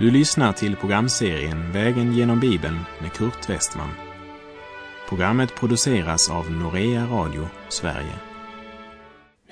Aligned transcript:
Du 0.00 0.10
lyssnar 0.10 0.52
till 0.52 0.76
programserien 0.76 1.72
Vägen 1.72 2.12
genom 2.12 2.40
Bibeln 2.40 2.78
med 3.00 3.12
Kurt 3.12 3.50
Westman. 3.50 3.90
Programmet 5.08 5.54
produceras 5.54 6.30
av 6.30 6.50
Norea 6.50 7.06
Radio 7.06 7.48
Sverige. 7.68 8.14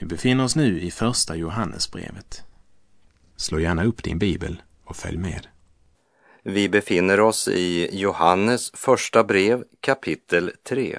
Vi 0.00 0.06
befinner 0.06 0.44
oss 0.44 0.56
nu 0.56 0.80
i 0.80 0.90
Första 0.90 1.36
Johannesbrevet. 1.36 2.42
Slå 3.36 3.58
gärna 3.60 3.84
upp 3.84 4.02
din 4.02 4.18
bibel 4.18 4.62
och 4.84 4.96
följ 4.96 5.18
med. 5.18 5.46
Vi 6.42 6.68
befinner 6.68 7.20
oss 7.20 7.48
i 7.48 8.00
Johannes 8.00 8.70
första 8.74 9.24
brev 9.24 9.64
kapitel 9.80 10.52
3. 10.68 10.98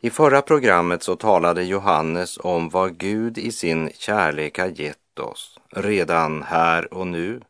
I 0.00 0.10
förra 0.10 0.42
programmet 0.42 1.02
så 1.02 1.16
talade 1.16 1.64
Johannes 1.64 2.38
om 2.38 2.68
vad 2.68 2.98
Gud 2.98 3.38
i 3.38 3.52
sin 3.52 3.90
kärlek 3.94 4.58
har 4.58 4.80
gett 4.80 5.18
oss 5.18 5.58
redan 5.70 6.42
här 6.42 6.94
och 6.94 7.06
nu 7.06 7.40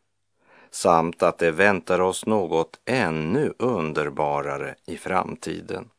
samt 0.71 1.23
att 1.23 1.37
det 1.37 1.51
väntar 1.51 2.01
oss 2.01 2.25
något 2.25 2.79
ännu 2.85 3.53
underbarare 3.57 4.75
i 4.85 4.97
framtiden. 4.97 5.89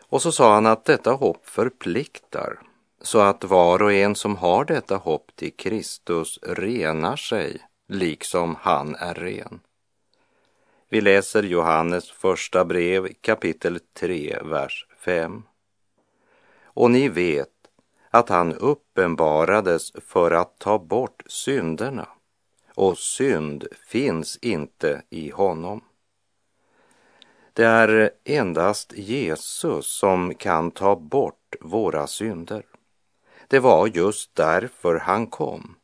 Och 0.00 0.22
så 0.22 0.32
sa 0.32 0.54
han 0.54 0.66
att 0.66 0.84
detta 0.84 1.12
hopp 1.12 1.48
förpliktar 1.48 2.58
så 3.02 3.20
att 3.20 3.44
var 3.44 3.82
och 3.82 3.92
en 3.92 4.14
som 4.14 4.36
har 4.36 4.64
detta 4.64 4.96
hopp 4.96 5.30
till 5.36 5.52
Kristus 5.56 6.38
renar 6.42 7.16
sig 7.16 7.60
liksom 7.88 8.56
han 8.60 8.94
är 8.94 9.14
ren. 9.14 9.60
Vi 10.88 11.00
läser 11.00 11.42
Johannes 11.42 12.10
första 12.10 12.64
brev 12.64 13.08
kapitel 13.20 13.80
3, 13.94 14.38
vers 14.44 14.86
5. 14.98 15.42
Och 16.62 16.90
ni 16.90 17.08
vet 17.08 17.48
att 18.10 18.28
han 18.28 18.54
uppenbarades 18.54 19.92
för 20.06 20.30
att 20.30 20.58
ta 20.58 20.78
bort 20.78 21.22
synderna 21.26 22.08
och 22.74 22.98
synd 22.98 23.66
finns 23.86 24.38
inte 24.42 25.02
i 25.10 25.30
honom. 25.30 25.80
Det 27.52 27.64
är 27.64 28.10
endast 28.24 28.92
Jesus 28.92 29.86
som 29.86 30.34
kan 30.34 30.70
ta 30.70 30.96
bort 30.96 31.56
våra 31.60 32.06
synder. 32.06 32.62
Det 33.48 33.58
var 33.58 33.86
just 33.86 34.34
därför 34.34 34.96
han 34.98 35.26
kom. 35.26 35.76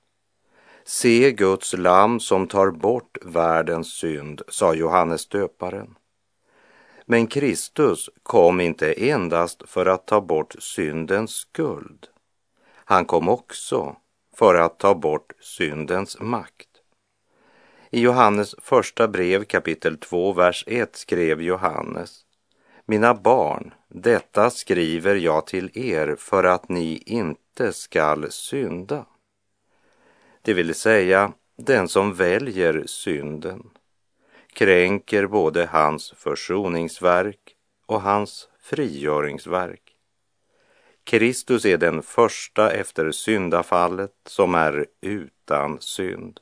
Se 0.84 1.32
Guds 1.32 1.72
lam 1.72 2.20
som 2.20 2.46
tar 2.46 2.70
bort 2.70 3.18
världens 3.22 3.92
synd, 3.92 4.42
sa 4.48 4.74
Johannes 4.74 5.28
döparen. 5.28 5.94
Men 7.04 7.26
Kristus 7.26 8.10
kom 8.22 8.60
inte 8.60 8.92
endast 8.92 9.62
för 9.66 9.86
att 9.86 10.06
ta 10.06 10.20
bort 10.20 10.54
syndens 10.58 11.30
skuld. 11.30 12.06
Han 12.74 13.04
kom 13.04 13.28
också 13.28 13.96
för 14.36 14.54
att 14.54 14.78
ta 14.78 14.94
bort 14.94 15.32
syndens 15.40 16.20
makt. 16.20 16.75
I 17.96 18.00
Johannes 18.00 18.54
första 18.58 19.08
brev 19.08 19.44
kapitel 19.44 19.96
2, 19.96 20.32
vers 20.32 20.64
1 20.66 20.96
skrev 20.96 21.42
Johannes 21.42 22.20
Mina 22.86 23.14
barn, 23.14 23.74
detta 23.88 24.50
skriver 24.50 25.14
jag 25.14 25.46
till 25.46 25.70
er 25.78 26.16
för 26.18 26.44
att 26.44 26.68
ni 26.68 27.02
inte 27.06 27.72
skall 27.72 28.30
synda. 28.30 29.06
Det 30.42 30.54
vill 30.54 30.74
säga, 30.74 31.32
den 31.56 31.88
som 31.88 32.14
väljer 32.14 32.84
synden 32.86 33.62
kränker 34.52 35.26
både 35.26 35.66
hans 35.66 36.10
försoningsverk 36.16 37.54
och 37.86 38.02
hans 38.02 38.48
frigöringsverk. 38.60 39.82
Kristus 41.04 41.64
är 41.64 41.78
den 41.78 42.02
första 42.02 42.70
efter 42.70 43.10
syndafallet 43.10 44.14
som 44.26 44.54
är 44.54 44.86
utan 45.00 45.80
synd. 45.80 46.40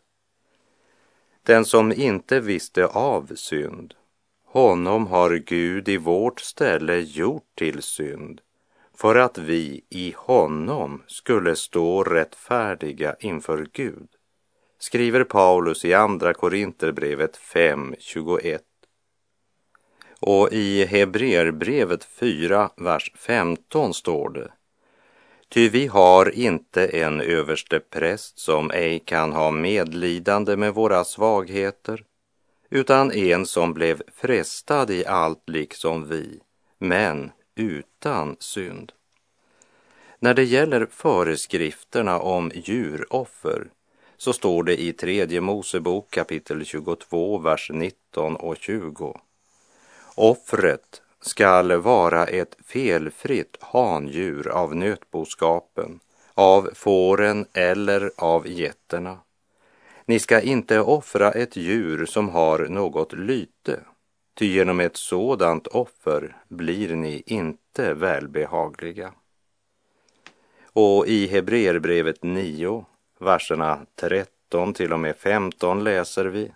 Den 1.47 1.65
som 1.65 1.93
inte 1.93 2.41
visste 2.41 2.87
av 2.87 3.35
synd, 3.35 3.95
honom 4.45 5.07
har 5.07 5.31
Gud 5.31 5.89
i 5.89 5.97
vårt 5.97 6.41
ställe 6.41 7.01
gjort 7.01 7.55
till 7.55 7.83
synd 7.83 8.41
för 8.97 9.15
att 9.15 9.39
vi 9.39 9.85
i 9.89 10.15
honom 10.17 11.03
skulle 11.07 11.57
stå 11.57 12.05
rättfärdiga 12.05 13.17
inför 13.21 13.67
Gud, 13.73 14.09
skriver 14.79 15.25
Paulus 15.25 15.85
i 15.85 15.95
Andra 15.95 16.35
Korinterbrevet 16.35 17.37
5.21. 17.37 18.59
Och 20.21 20.53
i 20.53 20.85
Hebreerbrevet 20.85 22.05
4, 22.05 22.71
vers 22.77 23.13
15 23.17 23.95
står 23.95 24.31
det 24.31 24.53
Ty 25.55 25.69
vi 25.69 25.87
har 25.87 26.35
inte 26.35 26.87
en 26.87 27.21
överste 27.21 27.81
präst 27.81 28.39
som 28.39 28.71
ej 28.71 28.99
kan 28.99 29.33
ha 29.33 29.51
medlidande 29.51 30.57
med 30.57 30.75
våra 30.75 31.05
svagheter, 31.05 32.05
utan 32.71 33.13
en 33.13 33.47
som 33.47 33.75
blev 33.75 34.03
frestad 34.15 34.91
i 34.91 35.07
allt 35.07 35.49
liksom 35.49 36.09
vi, 36.09 36.41
men 36.79 37.31
utan 37.55 38.37
synd. 38.39 38.93
När 40.19 40.35
det 40.35 40.45
gäller 40.45 40.87
föreskrifterna 40.91 42.19
om 42.19 42.51
djuroffer 42.55 43.71
så 44.17 44.33
står 44.33 44.63
det 44.63 44.83
i 44.83 44.93
tredje 44.93 45.41
Mosebok 45.41 46.11
kapitel 46.11 46.65
22, 46.65 47.39
vers 47.39 47.71
19 47.75 48.37
och 48.37 48.57
20. 48.57 49.21
Offret 50.15 51.03
skall 51.27 51.73
vara 51.73 52.27
ett 52.27 52.57
felfritt 52.65 53.57
handjur 53.61 54.49
av 54.49 54.77
nötboskapen, 54.77 56.01
av 56.35 56.71
fåren 56.75 57.47
eller 57.53 58.11
av 58.17 58.49
getterna. 58.49 59.19
Ni 60.07 60.19
ska 60.19 60.41
inte 60.41 60.81
offra 60.81 61.33
ett 61.33 61.57
djur 61.57 62.07
som 62.07 62.29
har 62.29 62.59
något 62.59 63.13
lyte, 63.13 63.81
ty 64.39 64.47
genom 64.47 64.81
ett 64.81 64.97
sådant 64.97 65.67
offer 65.67 66.37
blir 66.49 66.97
ni 66.97 67.23
inte 67.27 67.95
välbehagliga. 67.95 69.13
Och 70.65 71.07
i 71.07 71.27
Hebreerbrevet 71.27 72.23
9, 72.23 72.85
verserna 73.21 73.87
13 73.95 74.75
till 74.75 74.93
och 74.93 75.01
med 75.01 75.17
15 75.17 75.85
läser 75.85 76.25
vi 76.25 76.53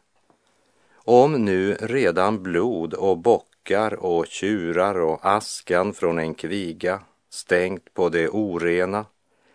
om 1.08 1.32
nu 1.32 1.74
redan 1.74 2.42
blod 2.42 2.94
och 2.94 3.18
bock 3.18 3.46
bockar 3.68 3.94
och 3.94 4.26
tjurar 4.26 5.00
och 5.00 5.20
askan 5.22 5.92
från 5.92 6.18
en 6.18 6.34
kviga 6.34 7.00
stängt 7.30 7.94
på 7.94 8.08
det 8.08 8.28
orena 8.28 9.06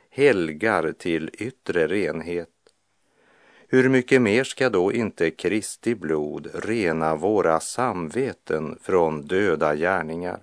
helgar 0.10 0.94
till 0.98 1.30
yttre 1.34 1.88
renhet. 1.88 2.50
Hur 3.68 3.90
mycket 3.90 4.22
mer 4.22 4.44
ska 4.44 4.70
då 4.70 4.92
inte 4.94 5.32
Kristi 5.32 5.96
blod 5.96 6.48
rena 6.54 7.16
våra 7.16 7.60
samveten 7.60 8.80
från 8.82 9.22
döda 9.22 9.76
gärningar 9.76 10.40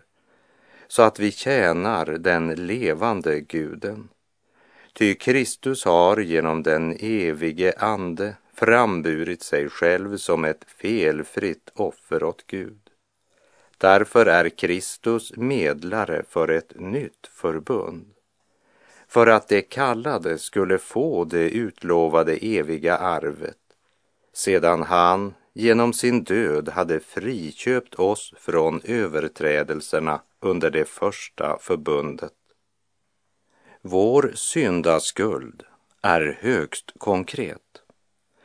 så 0.88 1.02
att 1.02 1.20
vi 1.20 1.32
tjänar 1.32 2.06
den 2.06 2.66
levande 2.66 3.40
guden? 3.40 4.08
Ty 4.92 5.14
Kristus 5.14 5.84
har 5.84 6.16
genom 6.16 6.62
den 6.62 6.96
evige 7.00 7.72
Ande 7.78 8.36
framburit 8.54 9.42
sig 9.42 9.68
själv 9.68 10.16
som 10.16 10.44
ett 10.44 10.64
felfritt 10.76 11.70
offer 11.74 12.24
åt 12.24 12.46
Gud. 12.46 12.89
Därför 13.80 14.26
är 14.26 14.48
Kristus 14.48 15.36
medlare 15.36 16.22
för 16.28 16.48
ett 16.48 16.72
nytt 16.80 17.26
förbund. 17.32 18.06
För 19.08 19.26
att 19.26 19.48
de 19.48 19.62
kallade 19.62 20.38
skulle 20.38 20.78
få 20.78 21.24
det 21.24 21.50
utlovade 21.50 22.36
eviga 22.36 22.96
arvet 22.96 23.56
sedan 24.32 24.82
han 24.82 25.34
genom 25.52 25.92
sin 25.92 26.24
död 26.24 26.68
hade 26.68 27.00
friköpt 27.00 27.94
oss 27.94 28.34
från 28.36 28.80
överträdelserna 28.84 30.20
under 30.40 30.70
det 30.70 30.84
första 30.84 31.58
förbundet. 31.60 32.32
Vår 33.82 34.32
syndaskuld 34.34 35.62
är 36.02 36.38
högst 36.40 36.92
konkret 36.98 37.82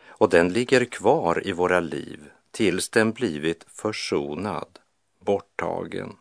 och 0.07 0.29
den 0.29 0.53
ligger 0.53 0.85
kvar 0.85 1.47
i 1.47 1.51
våra 1.51 1.79
liv 1.79 2.29
tills 2.51 2.89
den 2.89 3.11
blivit 3.11 3.65
försonad 3.67 4.79
borttagen. 5.25 6.15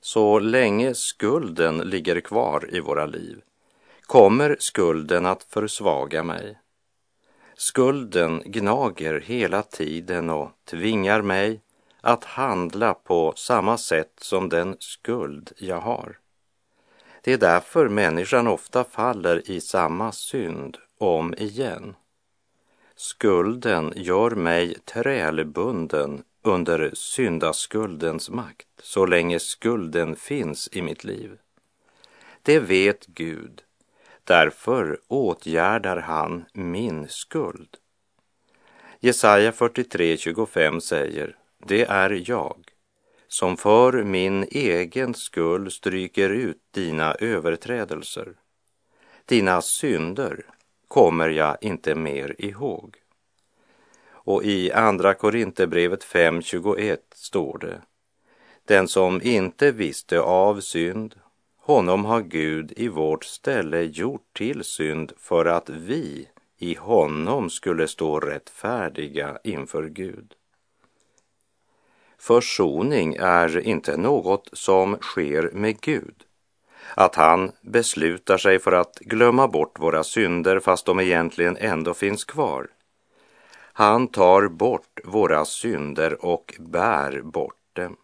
Så 0.00 0.38
länge 0.38 0.94
skulden 0.94 1.78
ligger 1.78 2.20
kvar 2.20 2.74
i 2.74 2.80
våra 2.80 3.06
liv 3.06 3.42
kommer 4.12 4.56
skulden 4.58 5.26
att 5.26 5.42
försvaga 5.42 6.22
mig. 6.22 6.58
Skulden 7.54 8.42
gnager 8.46 9.20
hela 9.20 9.62
tiden 9.62 10.30
och 10.30 10.50
tvingar 10.64 11.22
mig 11.22 11.60
att 12.00 12.24
handla 12.24 12.94
på 12.94 13.32
samma 13.36 13.78
sätt 13.78 14.12
som 14.16 14.48
den 14.48 14.76
skuld 14.78 15.52
jag 15.58 15.80
har. 15.80 16.18
Det 17.22 17.32
är 17.32 17.38
därför 17.38 17.88
människan 17.88 18.46
ofta 18.46 18.84
faller 18.84 19.50
i 19.50 19.60
samma 19.60 20.12
synd 20.12 20.78
om 20.98 21.34
igen. 21.34 21.94
Skulden 22.94 23.92
gör 23.96 24.30
mig 24.30 24.74
trälbunden 24.84 26.22
under 26.42 26.90
syndaskuldens 26.94 28.30
makt 28.30 28.68
så 28.82 29.06
länge 29.06 29.40
skulden 29.40 30.16
finns 30.16 30.68
i 30.72 30.82
mitt 30.82 31.04
liv. 31.04 31.38
Det 32.42 32.60
vet 32.60 33.06
Gud. 33.06 33.62
Därför 34.24 35.00
åtgärdar 35.08 35.96
han 35.96 36.44
min 36.52 37.08
skuld. 37.08 37.76
Jesaja 39.00 39.50
43.25 39.50 40.80
säger, 40.80 41.36
det 41.66 41.84
är 41.84 42.30
jag 42.30 42.72
som 43.28 43.56
för 43.56 44.02
min 44.04 44.46
egen 44.50 45.14
skull 45.14 45.70
stryker 45.70 46.30
ut 46.30 46.62
dina 46.70 47.14
överträdelser. 47.14 48.34
Dina 49.24 49.62
synder 49.62 50.46
kommer 50.88 51.28
jag 51.28 51.56
inte 51.60 51.94
mer 51.94 52.34
ihåg. 52.38 53.01
Och 54.24 54.44
i 54.44 54.72
Andra 54.72 55.14
Korinthierbrevet 55.14 56.04
5.21 56.04 56.96
står 57.14 57.58
det, 57.58 57.80
den 58.64 58.88
som 58.88 59.22
inte 59.22 59.72
visste 59.72 60.20
av 60.20 60.60
synd, 60.60 61.14
honom 61.58 62.04
har 62.04 62.20
Gud 62.20 62.72
i 62.76 62.88
vårt 62.88 63.24
ställe 63.24 63.82
gjort 63.82 64.26
till 64.32 64.64
synd 64.64 65.12
för 65.18 65.44
att 65.44 65.70
vi 65.70 66.28
i 66.58 66.74
honom 66.74 67.50
skulle 67.50 67.88
stå 67.88 68.20
rättfärdiga 68.20 69.38
inför 69.44 69.88
Gud. 69.88 70.34
Försoning 72.18 73.16
är 73.20 73.58
inte 73.58 73.96
något 73.96 74.48
som 74.52 74.96
sker 75.00 75.50
med 75.52 75.80
Gud. 75.80 76.14
Att 76.94 77.14
han 77.14 77.52
beslutar 77.60 78.38
sig 78.38 78.58
för 78.58 78.72
att 78.72 78.98
glömma 78.98 79.48
bort 79.48 79.80
våra 79.80 80.04
synder 80.04 80.60
fast 80.60 80.86
de 80.86 81.00
egentligen 81.00 81.56
ändå 81.56 81.94
finns 81.94 82.24
kvar. 82.24 82.66
Han 83.72 84.08
tar 84.08 84.48
bort 84.48 85.00
våra 85.04 85.44
synder 85.44 86.24
och 86.24 86.54
bär 86.58 87.22
bort 87.22 87.56
dem. 87.72 87.96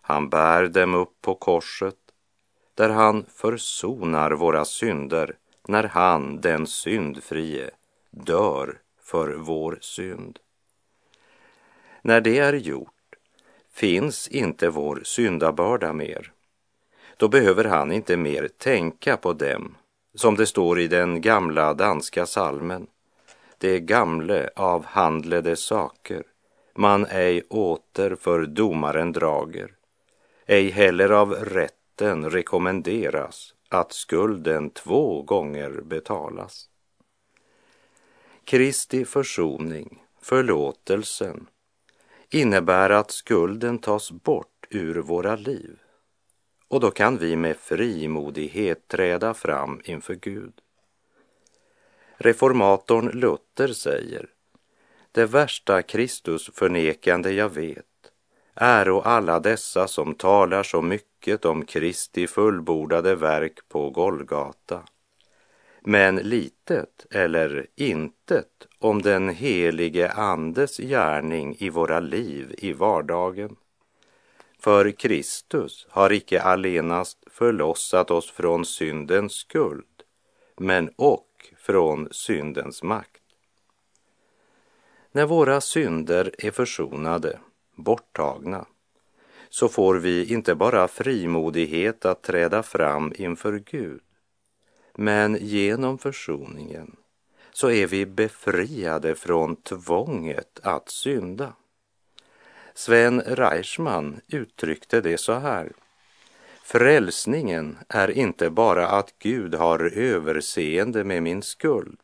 Han 0.00 0.28
bär 0.28 0.68
dem 0.68 0.94
upp 0.94 1.20
på 1.20 1.34
korset 1.34 1.96
där 2.74 2.88
han 2.88 3.24
försonar 3.28 4.30
våra 4.30 4.64
synder 4.64 5.36
när 5.68 5.84
han, 5.84 6.40
den 6.40 6.66
syndfrie, 6.66 7.70
dör 8.10 8.78
för 9.02 9.34
vår 9.34 9.78
synd. 9.80 10.38
När 12.02 12.20
det 12.20 12.38
är 12.38 12.52
gjort 12.52 12.88
finns 13.72 14.28
inte 14.28 14.68
vår 14.68 15.00
syndabörda 15.04 15.92
mer. 15.92 16.32
Då 17.16 17.28
behöver 17.28 17.64
han 17.64 17.92
inte 17.92 18.16
mer 18.16 18.48
tänka 18.48 19.16
på 19.16 19.32
dem, 19.32 19.76
som 20.14 20.34
det 20.34 20.46
står 20.46 20.80
i 20.80 20.88
den 20.88 21.20
gamla 21.20 21.74
danska 21.74 22.26
salmen. 22.26 22.86
Det 23.62 23.80
gamle 23.80 24.50
avhandlede 24.56 25.56
saker 25.56 26.22
man 26.74 27.06
ej 27.06 27.42
åter 27.48 28.14
för 28.14 28.46
domaren 28.46 29.12
drager, 29.12 29.74
ej 30.46 30.70
heller 30.70 31.10
av 31.10 31.32
rätten 31.32 32.30
rekommenderas 32.30 33.54
att 33.68 33.92
skulden 33.92 34.70
två 34.70 35.22
gånger 35.22 35.70
betalas. 35.70 36.68
Kristi 38.44 39.04
försoning, 39.04 40.02
förlåtelsen, 40.20 41.46
innebär 42.30 42.90
att 42.90 43.10
skulden 43.10 43.78
tas 43.78 44.10
bort 44.10 44.66
ur 44.70 44.94
våra 44.94 45.36
liv. 45.36 45.78
Och 46.68 46.80
då 46.80 46.90
kan 46.90 47.18
vi 47.18 47.36
med 47.36 47.56
frimodighet 47.56 48.88
träda 48.88 49.34
fram 49.34 49.80
inför 49.84 50.14
Gud. 50.14 50.52
Reformatorn 52.22 53.08
Luther 53.08 53.72
säger, 53.72 54.26
det 55.12 55.26
värsta 55.26 55.82
Kristusförnekande 55.82 57.32
jag 57.32 57.48
vet 57.48 57.84
är 58.54 58.88
och 58.88 59.06
alla 59.06 59.40
dessa 59.40 59.88
som 59.88 60.14
talar 60.14 60.62
så 60.62 60.82
mycket 60.82 61.44
om 61.44 61.64
Kristi 61.64 62.26
fullbordade 62.26 63.14
verk 63.14 63.58
på 63.68 63.90
Golgata 63.90 64.82
men 65.80 66.16
litet 66.16 67.06
eller 67.10 67.66
intet 67.76 68.66
om 68.78 69.02
den 69.02 69.28
helige 69.28 70.10
Andes 70.12 70.76
gärning 70.76 71.56
i 71.58 71.70
våra 71.70 72.00
liv 72.00 72.54
i 72.58 72.72
vardagen. 72.72 73.56
För 74.58 74.90
Kristus 74.90 75.86
har 75.90 76.12
icke 76.12 76.42
allenast 76.42 77.18
förlossat 77.30 78.10
oss 78.10 78.30
från 78.30 78.64
syndens 78.64 79.32
skuld, 79.32 79.84
men 80.56 80.90
och 80.96 81.26
från 81.58 82.08
syndens 82.10 82.82
makt. 82.82 83.22
När 85.12 85.26
våra 85.26 85.60
synder 85.60 86.34
är 86.38 86.50
försonade, 86.50 87.38
borttagna, 87.74 88.66
så 89.48 89.68
får 89.68 89.94
vi 89.94 90.32
inte 90.32 90.54
bara 90.54 90.88
frimodighet 90.88 92.04
att 92.04 92.22
träda 92.22 92.62
fram 92.62 93.12
inför 93.16 93.58
Gud, 93.58 94.00
men 94.94 95.38
genom 95.40 95.98
försoningen 95.98 96.96
så 97.52 97.70
är 97.70 97.86
vi 97.86 98.06
befriade 98.06 99.14
från 99.14 99.56
tvånget 99.56 100.60
att 100.62 100.88
synda. 100.88 101.52
Sven 102.74 103.20
Reichman 103.20 104.20
uttryckte 104.28 105.00
det 105.00 105.18
så 105.18 105.32
här. 105.32 105.72
Frälsningen 106.72 107.78
är 107.88 108.10
inte 108.10 108.50
bara 108.50 108.88
att 108.88 109.14
Gud 109.18 109.54
har 109.54 109.98
överseende 109.98 111.04
med 111.04 111.22
min 111.22 111.42
skuld, 111.42 111.98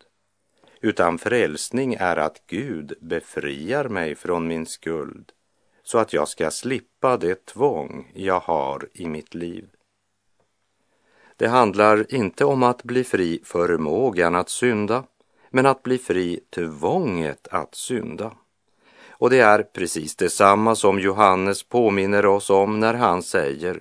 utan 0.80 1.18
frälsning 1.18 1.94
är 1.94 2.16
att 2.16 2.42
Gud 2.46 2.94
befriar 3.00 3.88
mig 3.88 4.14
från 4.14 4.46
min 4.46 4.66
skuld 4.66 5.32
så 5.82 5.98
att 5.98 6.12
jag 6.12 6.28
ska 6.28 6.50
slippa 6.50 7.16
det 7.16 7.46
tvång 7.46 8.12
jag 8.14 8.40
har 8.40 8.88
i 8.92 9.08
mitt 9.08 9.34
liv. 9.34 9.68
Det 11.36 11.48
handlar 11.48 12.14
inte 12.14 12.44
om 12.44 12.62
att 12.62 12.82
bli 12.82 13.04
fri 13.04 13.40
förmågan 13.44 14.34
att 14.34 14.48
synda, 14.48 15.04
men 15.50 15.66
att 15.66 15.82
bli 15.82 15.98
fri 15.98 16.40
tvånget 16.50 17.48
att 17.50 17.74
synda. 17.74 18.32
Och 19.10 19.30
det 19.30 19.40
är 19.40 19.62
precis 19.62 20.16
detsamma 20.16 20.74
som 20.74 21.00
Johannes 21.00 21.62
påminner 21.62 22.26
oss 22.26 22.50
om 22.50 22.80
när 22.80 22.94
han 22.94 23.22
säger 23.22 23.80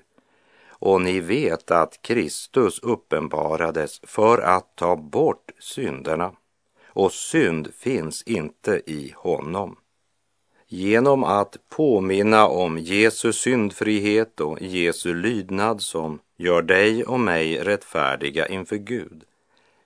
och 0.80 1.02
ni 1.02 1.20
vet 1.20 1.72
att 1.72 2.02
Kristus 2.02 2.80
uppenbarades 2.80 4.02
för 4.04 4.38
att 4.38 4.76
ta 4.76 4.96
bort 4.96 5.52
synderna 5.60 6.32
och 6.88 7.12
synd 7.12 7.74
finns 7.78 8.24
inte 8.24 8.82
i 8.86 9.14
honom. 9.16 9.78
Genom 10.68 11.24
att 11.24 11.58
påminna 11.70 12.48
om 12.48 12.78
Jesu 12.78 13.34
syndfrihet 13.34 14.40
och 14.40 14.62
Jesu 14.62 15.14
lydnad 15.14 15.82
som 15.82 16.20
gör 16.38 16.62
dig 16.62 17.04
och 17.04 17.20
mig 17.20 17.58
rättfärdiga 17.58 18.48
inför 18.48 18.76
Gud 18.76 19.24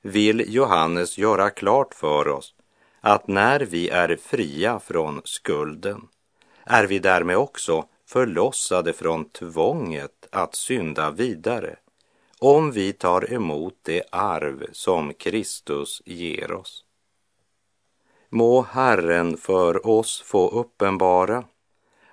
vill 0.02 0.46
Johannes 0.48 1.18
göra 1.18 1.50
klart 1.50 1.94
för 1.94 2.28
oss 2.28 2.54
att 3.02 3.28
när 3.28 3.60
vi 3.60 3.90
är 3.90 4.16
fria 4.16 4.80
från 4.80 5.22
skulden 5.24 6.08
är 6.64 6.84
vi 6.84 7.00
därmed 7.00 7.38
också 7.38 7.86
förlossade 8.08 8.94
från 8.94 9.30
tvånget 9.30 10.21
att 10.32 10.56
synda 10.56 11.12
vidare 11.12 11.76
om 12.40 12.72
vi 12.72 12.94
tar 12.94 13.34
emot 13.34 13.78
det 13.82 14.04
arv 14.12 14.66
som 14.72 15.14
Kristus 15.14 16.02
ger 16.06 16.52
oss. 16.52 16.86
Må 18.30 18.62
Herren 18.62 19.38
för 19.38 19.88
oss 19.88 20.22
få 20.22 20.50
uppenbara 20.50 21.44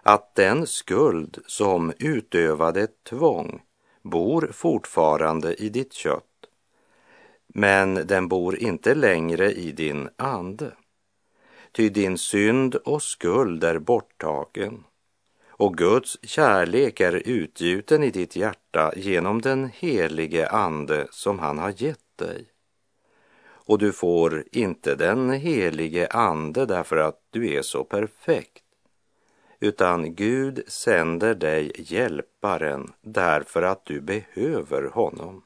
att 0.02 0.34
den 0.34 0.66
skuld 0.66 1.38
som 1.46 1.92
utövade 1.98 2.86
tvång 2.86 3.62
bor 4.02 4.50
fortfarande 4.52 5.54
i 5.54 5.68
ditt 5.68 5.92
kött, 5.92 6.24
men 7.46 7.94
den 7.94 8.28
bor 8.28 8.58
inte 8.58 8.94
längre 8.94 9.52
i 9.52 9.72
din 9.72 10.08
ande. 10.16 10.72
Ty 11.72 11.88
din 11.88 12.18
synd 12.18 12.74
och 12.74 13.02
skuld 13.02 13.64
är 13.64 13.78
borttagen 13.78 14.84
och 15.58 15.76
Guds 15.76 16.18
kärlek 16.22 17.00
är 17.00 17.22
utgjuten 17.28 18.02
i 18.02 18.10
ditt 18.10 18.36
hjärta 18.36 18.92
genom 18.96 19.40
den 19.40 19.70
helige 19.74 20.48
Ande 20.48 21.06
som 21.10 21.38
han 21.38 21.58
har 21.58 21.82
gett 21.82 22.16
dig. 22.16 22.46
Och 23.40 23.78
du 23.78 23.92
får 23.92 24.44
inte 24.52 24.94
den 24.94 25.30
helige 25.30 26.06
Ande 26.06 26.66
därför 26.66 26.96
att 26.96 27.20
du 27.30 27.54
är 27.54 27.62
så 27.62 27.84
perfekt, 27.84 28.64
utan 29.60 30.14
Gud 30.14 30.62
sänder 30.66 31.34
dig 31.34 31.72
hjälparen 31.76 32.92
därför 33.00 33.62
att 33.62 33.86
du 33.86 34.00
behöver 34.00 34.90
honom. 34.90 35.42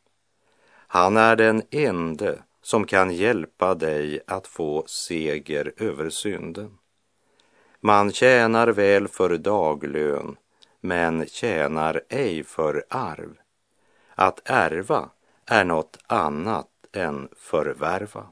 Han 0.87 1.17
är 1.17 1.37
den 1.37 1.63
ende 1.71 2.43
som 2.63 2.87
kan 2.87 3.15
hjälpa 3.15 3.75
dig 3.75 4.21
att 4.27 4.47
få 4.47 4.85
seger 4.87 5.73
över 5.77 6.11
synden. 6.11 6.79
Man 7.85 8.13
tjänar 8.13 8.69
väl 8.69 9.09
för 9.09 9.39
daglön, 9.39 10.37
men 10.81 11.27
tjänar 11.27 12.03
ej 12.09 12.45
för 12.45 12.85
arv. 12.89 13.35
Att 14.15 14.41
ärva 14.45 15.11
är 15.47 15.65
något 15.65 15.99
annat 16.07 16.69
än 16.93 17.29
förvärva. 17.37 18.27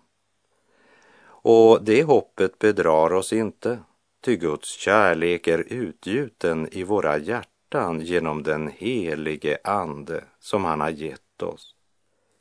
Och 1.42 1.84
det 1.84 2.02
hoppet 2.02 2.58
bedrar 2.58 3.12
oss 3.12 3.32
inte, 3.32 3.78
ty 4.24 4.36
Guds 4.36 4.68
kärlek 4.68 5.46
är 5.46 5.58
utgjuten 5.58 6.68
i 6.72 6.82
våra 6.82 7.18
hjärtan 7.18 8.00
genom 8.00 8.42
den 8.42 8.68
helige 8.68 9.58
Ande 9.64 10.24
som 10.40 10.64
han 10.64 10.80
har 10.80 10.90
gett 10.90 11.42
oss, 11.42 11.74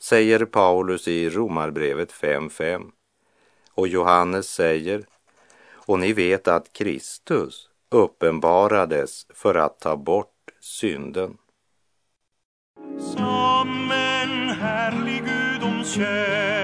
säger 0.02 0.46
Paulus 0.46 1.08
i 1.08 1.30
Romarbrevet 1.30 2.12
5.5. 2.12 2.92
Och 3.74 3.88
Johannes 3.88 4.50
säger 4.50 5.06
och 5.90 6.00
ni 6.00 6.14
vet 6.14 6.48
att 6.48 6.74
Kristus 6.74 7.70
uppenbarades 7.92 9.26
för 9.34 9.56
att 9.56 9.80
ta 9.80 9.98
bort 9.98 10.52
synden. 10.62 11.38
Som 13.00 13.92
en 13.92 14.50
härlig 14.50 15.24
gudomskälla 15.26 16.59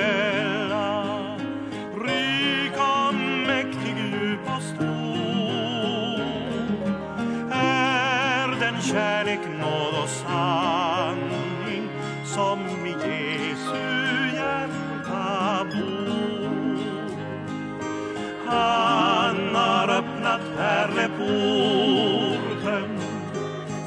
porten 21.17 22.99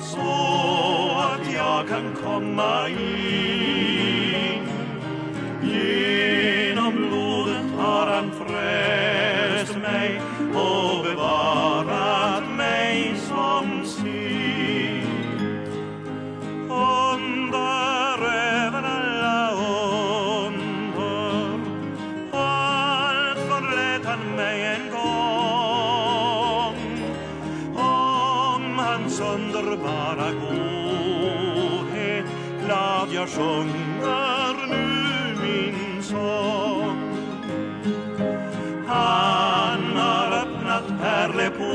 så 0.03 0.31
att 1.19 1.53
jag 1.55 1.89
kan 1.89 2.15
komma 2.25 2.89
in. 2.89 4.63
Genom 5.63 6.95
blodet 6.97 7.73
har 7.79 8.07
han 8.07 8.31
frälst 8.31 9.77
mig 9.77 10.21
och 10.55 11.05
bevarat 11.05 12.45
mig 12.57 13.15
som 13.29 13.85
sin. 13.85 14.78
Jag 33.29 33.45
sjunger 33.45 34.67
nu 34.67 35.37
min 35.43 36.03
sång 36.03 36.99
Han 38.87 39.97
har 39.97 40.33
öppnat 40.33 40.85
pärleporten 41.01 41.75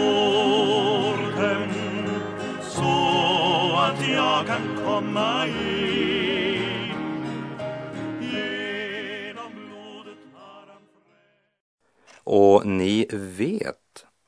så 2.62 3.76
att 3.78 4.08
jag 4.10 4.48
kan 4.48 4.78
komma 4.86 5.48
in. 5.48 6.94
Genom 8.22 9.52
blodet 9.54 10.18
har 10.34 10.68
han 10.68 10.82
Och 12.24 12.66
ni 12.66 13.08
vet 13.12 13.76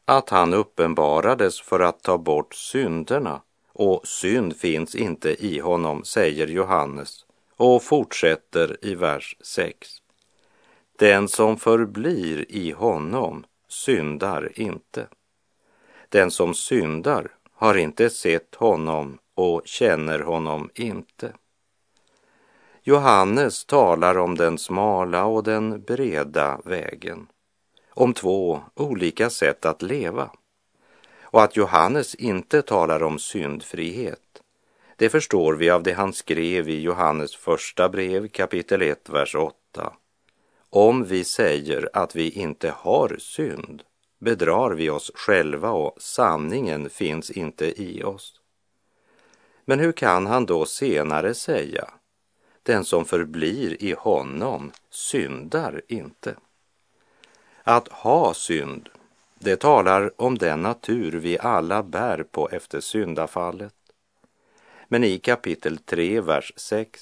att 0.06 0.30
han 0.30 0.54
uppenbarades 0.54 1.62
för 1.62 1.80
att 1.80 2.04
ta 2.04 2.18
bort 2.18 2.56
synderna 2.56 3.42
och 3.78 4.08
synd 4.08 4.58
finns 4.58 4.96
inte 4.96 5.46
i 5.46 5.60
honom, 5.60 6.04
säger 6.04 6.48
Johannes 6.48 7.26
och 7.58 7.84
fortsätter 7.84 8.78
i 8.82 8.96
vers 8.96 9.38
6. 9.42 9.90
Den 11.00 11.28
som 11.28 11.58
förblir 11.58 12.52
i 12.52 12.72
honom 12.72 13.46
syndar 13.70 14.60
inte. 14.60 15.08
Den 16.10 16.32
som 16.32 16.54
syndar 16.54 17.32
har 17.54 17.76
inte 17.78 18.10
sett 18.10 18.56
honom 18.56 19.18
och 19.36 19.62
känner 19.66 20.20
honom 20.20 20.70
inte. 20.76 21.34
Johannes 22.84 23.66
talar 23.66 24.18
om 24.18 24.36
den 24.36 24.58
smala 24.58 25.26
och 25.26 25.44
den 25.44 25.82
breda 25.82 26.62
vägen, 26.66 27.28
om 27.90 28.14
två 28.14 28.62
olika 28.76 29.30
sätt 29.30 29.66
att 29.66 29.82
leva. 29.82 30.32
Och 31.26 31.44
att 31.44 31.56
Johannes 31.56 32.16
inte 32.16 32.62
talar 32.62 33.04
om 33.04 33.20
syndfrihet, 33.20 34.20
det 34.96 35.10
förstår 35.10 35.54
vi 35.54 35.70
av 35.70 35.84
det 35.84 35.94
han 35.94 36.14
skrev 36.14 36.70
i 36.70 36.82
Johannes 36.82 37.36
första 37.36 37.90
brev 37.90 38.28
kapitel 38.28 38.82
1, 38.82 39.10
vers 39.10 39.36
8. 39.36 39.94
Om 40.70 41.06
vi 41.06 41.24
säger 41.24 41.90
att 41.94 42.16
vi 42.16 42.30
inte 42.30 42.70
har 42.70 43.18
synd 43.20 43.84
bedrar 44.20 44.72
vi 44.72 44.90
oss 44.90 45.12
själva 45.16 45.72
och 45.72 45.96
sanningen 45.98 46.90
finns 46.90 47.32
inte 47.32 47.82
i 47.82 48.04
oss. 48.04 48.42
Men 49.66 49.80
hur 49.80 49.92
kan 49.92 50.28
han 50.28 50.46
då 50.46 50.66
senare 50.66 51.34
säga 51.34 51.90
den 52.64 52.86
som 52.86 53.06
förblir 53.06 53.84
i 53.84 53.96
honom 53.98 54.72
syndar 54.90 55.82
inte? 55.88 56.36
Att 57.64 57.88
ha 57.88 58.34
synd, 58.34 58.90
det 59.40 59.56
talar 59.56 60.22
om 60.22 60.38
den 60.38 60.62
natur 60.62 61.12
vi 61.12 61.40
alla 61.40 61.84
bär 61.84 62.24
på 62.24 62.50
efter 62.50 62.80
syndafallet. 62.80 63.74
Men 64.88 65.04
i 65.04 65.18
kapitel 65.18 65.78
3, 65.78 66.22
vers 66.22 66.54
6 66.56 67.02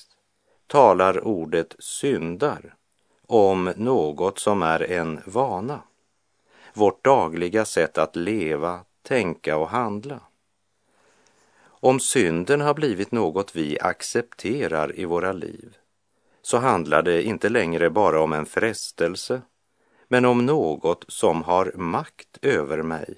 talar 0.68 1.28
ordet 1.28 1.76
syndar 1.80 2.76
om 3.28 3.74
något 3.76 4.40
som 4.40 4.64
är 4.64 4.92
en 4.92 5.22
vana, 5.26 5.82
vårt 6.74 7.04
dagliga 7.04 7.66
sätt 7.66 7.98
att 7.98 8.16
leva, 8.16 8.80
tänka 9.02 9.58
och 9.58 9.70
handla. 9.70 10.20
Om 11.66 12.00
synden 12.00 12.62
har 12.62 12.74
blivit 12.74 13.12
något 13.12 13.56
vi 13.56 13.80
accepterar 13.80 15.00
i 15.00 15.06
våra 15.06 15.32
liv 15.32 15.78
så 16.42 16.58
handlar 16.58 17.02
det 17.02 17.24
inte 17.24 17.50
längre 17.50 17.90
bara 17.90 18.22
om 18.22 18.34
en 18.34 18.46
frestelse 18.46 19.42
men 20.14 20.26
om 20.26 20.46
något 20.46 21.06
som 21.08 21.44
har 21.44 21.72
makt 21.76 22.38
över 22.42 22.82
mig 22.82 23.18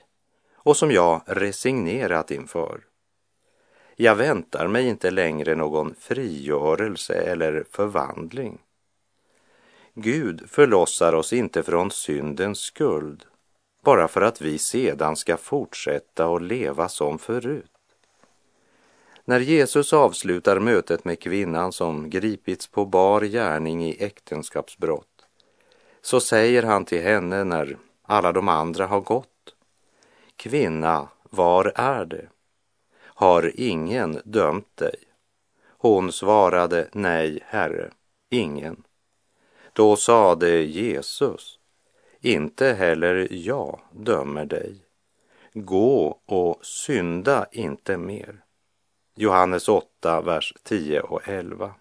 och 0.55 0.77
som 0.77 0.91
jag 0.91 1.21
resignerat 1.25 2.31
inför. 2.31 2.81
Jag 3.95 4.15
väntar 4.15 4.67
mig 4.67 4.87
inte 4.87 5.11
längre 5.11 5.55
någon 5.55 5.95
frigörelse 5.99 7.13
eller 7.13 7.65
förvandling. 7.71 8.61
Gud 9.93 10.49
förlossar 10.49 11.13
oss 11.13 11.33
inte 11.33 11.63
från 11.63 11.91
syndens 11.91 12.59
skuld 12.59 13.25
bara 13.83 14.07
för 14.07 14.21
att 14.21 14.41
vi 14.41 14.57
sedan 14.57 15.15
ska 15.15 15.37
fortsätta 15.37 16.25
att 16.25 16.41
leva 16.41 16.89
som 16.89 17.19
förut. 17.19 17.71
När 19.25 19.39
Jesus 19.39 19.93
avslutar 19.93 20.59
mötet 20.59 21.05
med 21.05 21.19
kvinnan 21.19 21.71
som 21.71 22.09
gripits 22.09 22.67
på 22.67 22.85
bar 22.85 23.21
gärning 23.21 23.85
i 23.85 24.03
äktenskapsbrott 24.03 25.14
så 26.05 26.19
säger 26.19 26.63
han 26.63 26.85
till 26.85 27.01
henne 27.01 27.43
när 27.43 27.77
alla 28.01 28.31
de 28.31 28.49
andra 28.49 28.87
har 28.87 29.01
gått. 29.01 29.55
Kvinna, 30.35 31.07
var 31.29 31.71
är 31.75 32.05
det? 32.05 32.27
Har 32.97 33.51
ingen 33.55 34.21
dömt 34.23 34.77
dig? 34.77 34.95
Hon 35.67 36.11
svarade, 36.11 36.89
nej, 36.93 37.39
Herre, 37.45 37.91
ingen. 38.29 38.83
Då 39.73 39.95
sade 39.95 40.61
Jesus, 40.61 41.59
inte 42.19 42.73
heller 42.73 43.27
jag 43.31 43.79
dömer 43.91 44.45
dig. 44.45 44.75
Gå 45.53 46.19
och 46.25 46.65
synda 46.65 47.45
inte 47.51 47.97
mer. 47.97 48.43
Johannes 49.15 49.69
8, 49.69 50.21
vers 50.21 50.53
10 50.63 51.01
och 51.01 51.27
11. 51.27 51.73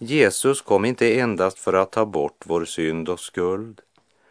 Jesus 0.00 0.62
kom 0.62 0.84
inte 0.84 1.18
endast 1.18 1.58
för 1.58 1.72
att 1.72 1.92
ta 1.92 2.06
bort 2.06 2.44
vår 2.46 2.64
synd 2.64 3.08
och 3.08 3.20
skuld. 3.20 3.80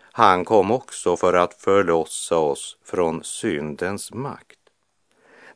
Han 0.01 0.45
kom 0.45 0.71
också 0.71 1.17
för 1.17 1.33
att 1.33 1.53
förlossa 1.53 2.37
oss 2.37 2.77
från 2.83 3.23
syndens 3.23 4.13
makt. 4.13 4.59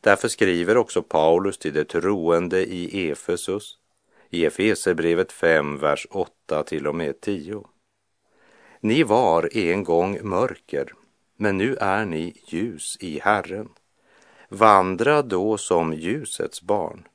Därför 0.00 0.28
skriver 0.28 0.76
också 0.76 1.02
Paulus 1.02 1.58
till 1.58 1.72
de 1.72 1.84
troende 1.84 2.64
i 2.64 3.10
Efesus 3.10 3.78
i 4.30 4.44
Efesebrevet 4.46 5.32
5, 5.32 5.78
vers 5.78 6.06
8 6.10 6.62
till 6.62 6.86
och 6.86 6.94
med 6.94 7.20
10. 7.20 7.64
Ni 8.80 9.02
var 9.02 9.56
en 9.56 9.84
gång 9.84 10.18
mörker, 10.22 10.92
men 11.36 11.58
nu 11.58 11.76
är 11.76 12.04
ni 12.04 12.36
ljus 12.46 12.96
i 13.00 13.18
Herren. 13.18 13.68
Vandra 14.48 15.22
då 15.22 15.58
som 15.58 15.94
ljusets 15.94 16.62
barn. 16.62 17.08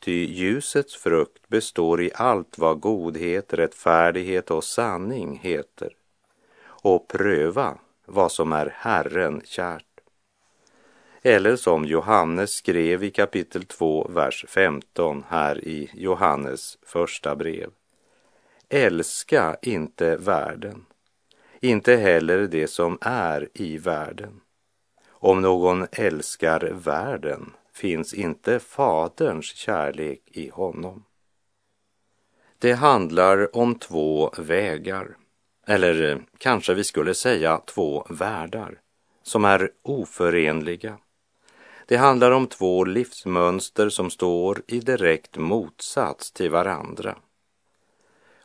Ty 0.00 0.24
ljusets 0.24 0.96
frukt 0.96 1.48
består 1.48 2.02
i 2.02 2.10
allt 2.14 2.58
vad 2.58 2.80
godhet, 2.80 3.52
rättfärdighet 3.52 4.50
och 4.50 4.64
sanning 4.64 5.40
heter. 5.42 5.92
Och 6.66 7.08
pröva 7.08 7.78
vad 8.06 8.32
som 8.32 8.52
är 8.52 8.74
Herren 8.76 9.42
kärt. 9.44 10.00
Eller 11.22 11.56
som 11.56 11.84
Johannes 11.84 12.50
skrev 12.50 13.04
i 13.04 13.10
kapitel 13.10 13.64
2, 13.64 14.08
vers 14.10 14.44
15 14.48 15.24
här 15.28 15.64
i 15.64 15.90
Johannes 15.94 16.78
första 16.82 17.36
brev. 17.36 17.70
Älska 18.68 19.56
inte 19.62 20.16
världen, 20.16 20.84
inte 21.60 21.96
heller 21.96 22.38
det 22.38 22.68
som 22.68 22.98
är 23.00 23.48
i 23.54 23.78
världen. 23.78 24.40
Om 25.08 25.42
någon 25.42 25.86
älskar 25.92 26.70
världen 26.72 27.52
finns 27.74 28.14
inte 28.14 28.60
Faderns 28.60 29.44
kärlek 29.46 30.22
i 30.26 30.48
honom. 30.48 31.04
Det 32.58 32.72
handlar 32.72 33.56
om 33.56 33.74
två 33.74 34.30
vägar. 34.38 35.16
eller 35.66 36.10
eh, 36.10 36.18
kanske 36.38 36.74
vi 36.74 36.84
skulle 36.84 37.14
säga 37.14 37.58
två 37.66 38.06
världar, 38.10 38.80
som 39.22 39.44
är 39.44 39.70
oförenliga. 39.82 40.98
Det 41.86 41.96
handlar 41.96 42.30
om 42.30 42.46
två 42.46 42.84
livsmönster 42.84 43.88
som 43.88 44.10
står 44.10 44.62
i 44.66 44.80
direkt 44.80 45.36
motsats 45.36 46.32
till 46.32 46.50
varandra. 46.50 47.16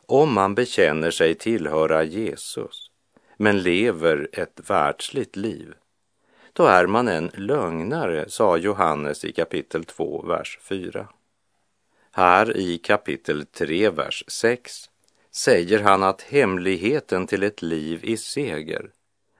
Om 0.06 0.34
man 0.34 0.54
bekänner 0.54 1.10
sig 1.10 1.34
tillhöra 1.34 2.02
Jesus, 2.02 2.90
men 3.36 3.62
lever 3.62 4.28
ett 4.32 4.70
världsligt 4.70 5.36
liv, 5.36 5.74
då 6.60 6.66
är 6.66 6.86
man 6.86 7.08
en 7.08 7.30
lögnare, 7.34 8.28
sa 8.28 8.56
Johannes 8.56 9.24
i 9.24 9.32
kapitel 9.32 9.84
2, 9.84 10.22
vers 10.22 10.58
4. 10.62 11.08
Här 12.12 12.56
i 12.56 12.78
kapitel 12.78 13.46
3, 13.46 13.90
vers 13.90 14.24
6 14.28 14.90
säger 15.30 15.80
han 15.80 16.02
att 16.02 16.22
hemligheten 16.22 17.26
till 17.26 17.42
ett 17.42 17.62
liv 17.62 18.00
i 18.02 18.16
seger 18.16 18.90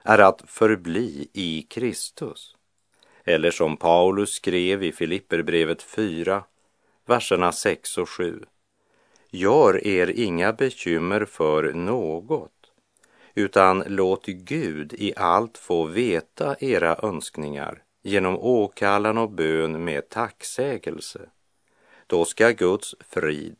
är 0.03 0.19
att 0.19 0.41
förbli 0.45 1.27
i 1.33 1.61
Kristus. 1.61 2.55
Eller 3.23 3.51
som 3.51 3.77
Paulus 3.77 4.29
skrev 4.29 4.83
i 4.83 4.91
Filipperbrevet 4.91 5.83
4, 5.83 6.43
verserna 7.05 7.51
6 7.51 7.97
och 7.97 8.09
7. 8.09 8.43
Gör 9.29 9.87
er 9.87 10.07
inga 10.07 10.53
bekymmer 10.53 11.25
för 11.25 11.73
något, 11.73 12.60
utan 13.33 13.83
låt 13.87 14.25
Gud 14.25 14.93
i 14.93 15.13
allt 15.15 15.57
få 15.57 15.85
veta 15.85 16.55
era 16.59 16.97
önskningar 17.03 17.83
genom 18.01 18.37
åkallan 18.37 19.17
och 19.17 19.29
bön 19.29 19.83
med 19.83 20.09
tacksägelse. 20.09 21.19
Då 22.07 22.25
ska 22.25 22.49
Guds 22.49 22.95
frid, 23.09 23.55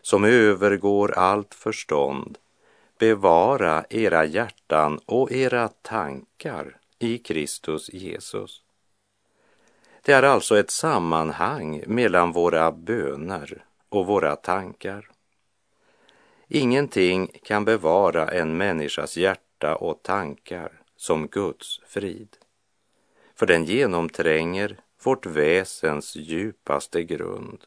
som 0.00 0.24
övergår 0.24 1.18
allt 1.18 1.54
förstånd, 1.54 2.38
bevara 2.98 3.84
era 3.90 4.24
hjärtan 4.24 5.00
och 5.06 5.32
era 5.32 5.68
tankar 5.68 6.76
i 6.98 7.18
Kristus 7.18 7.92
Jesus. 7.92 8.62
Det 10.02 10.12
är 10.12 10.22
alltså 10.22 10.58
ett 10.58 10.70
sammanhang 10.70 11.82
mellan 11.86 12.32
våra 12.32 12.72
böner 12.72 13.64
och 13.88 14.06
våra 14.06 14.36
tankar. 14.36 15.08
Ingenting 16.52 17.30
kan 17.42 17.64
bevara 17.64 18.28
en 18.28 18.56
människas 18.56 19.16
hjärta 19.16 19.76
och 19.76 20.02
tankar 20.02 20.82
som 20.96 21.26
Guds 21.26 21.80
frid. 21.86 22.36
För 23.34 23.46
den 23.46 23.64
genomtränger 23.64 24.80
vårt 25.04 25.26
väsens 25.26 26.16
djupaste 26.16 27.04
grund. 27.04 27.64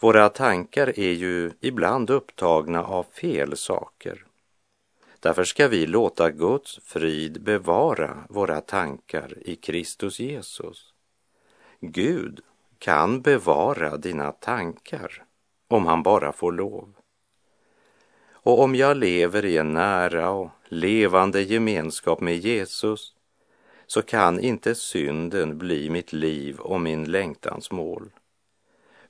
Våra 0.00 0.28
tankar 0.28 0.98
är 0.98 1.12
ju 1.12 1.52
ibland 1.60 2.10
upptagna 2.10 2.84
av 2.84 3.02
fel 3.02 3.56
saker. 3.56 4.24
Därför 5.20 5.44
ska 5.44 5.68
vi 5.68 5.86
låta 5.86 6.30
Guds 6.30 6.78
frid 6.84 7.42
bevara 7.42 8.24
våra 8.28 8.60
tankar 8.60 9.38
i 9.48 9.56
Kristus 9.56 10.20
Jesus. 10.20 10.94
Gud 11.80 12.40
kan 12.78 13.22
bevara 13.22 13.96
dina 13.96 14.32
tankar 14.32 15.24
om 15.68 15.86
han 15.86 16.02
bara 16.02 16.32
får 16.32 16.52
lov. 16.52 16.95
Och 18.46 18.60
om 18.60 18.74
jag 18.74 18.96
lever 18.96 19.44
i 19.44 19.56
en 19.56 19.72
nära 19.72 20.30
och 20.30 20.50
levande 20.68 21.42
gemenskap 21.42 22.20
med 22.20 22.36
Jesus 22.36 23.14
så 23.86 24.02
kan 24.02 24.40
inte 24.40 24.74
synden 24.74 25.58
bli 25.58 25.90
mitt 25.90 26.12
liv 26.12 26.58
och 26.58 26.80
min 26.80 27.04
längtans 27.04 27.70
mål. 27.70 28.10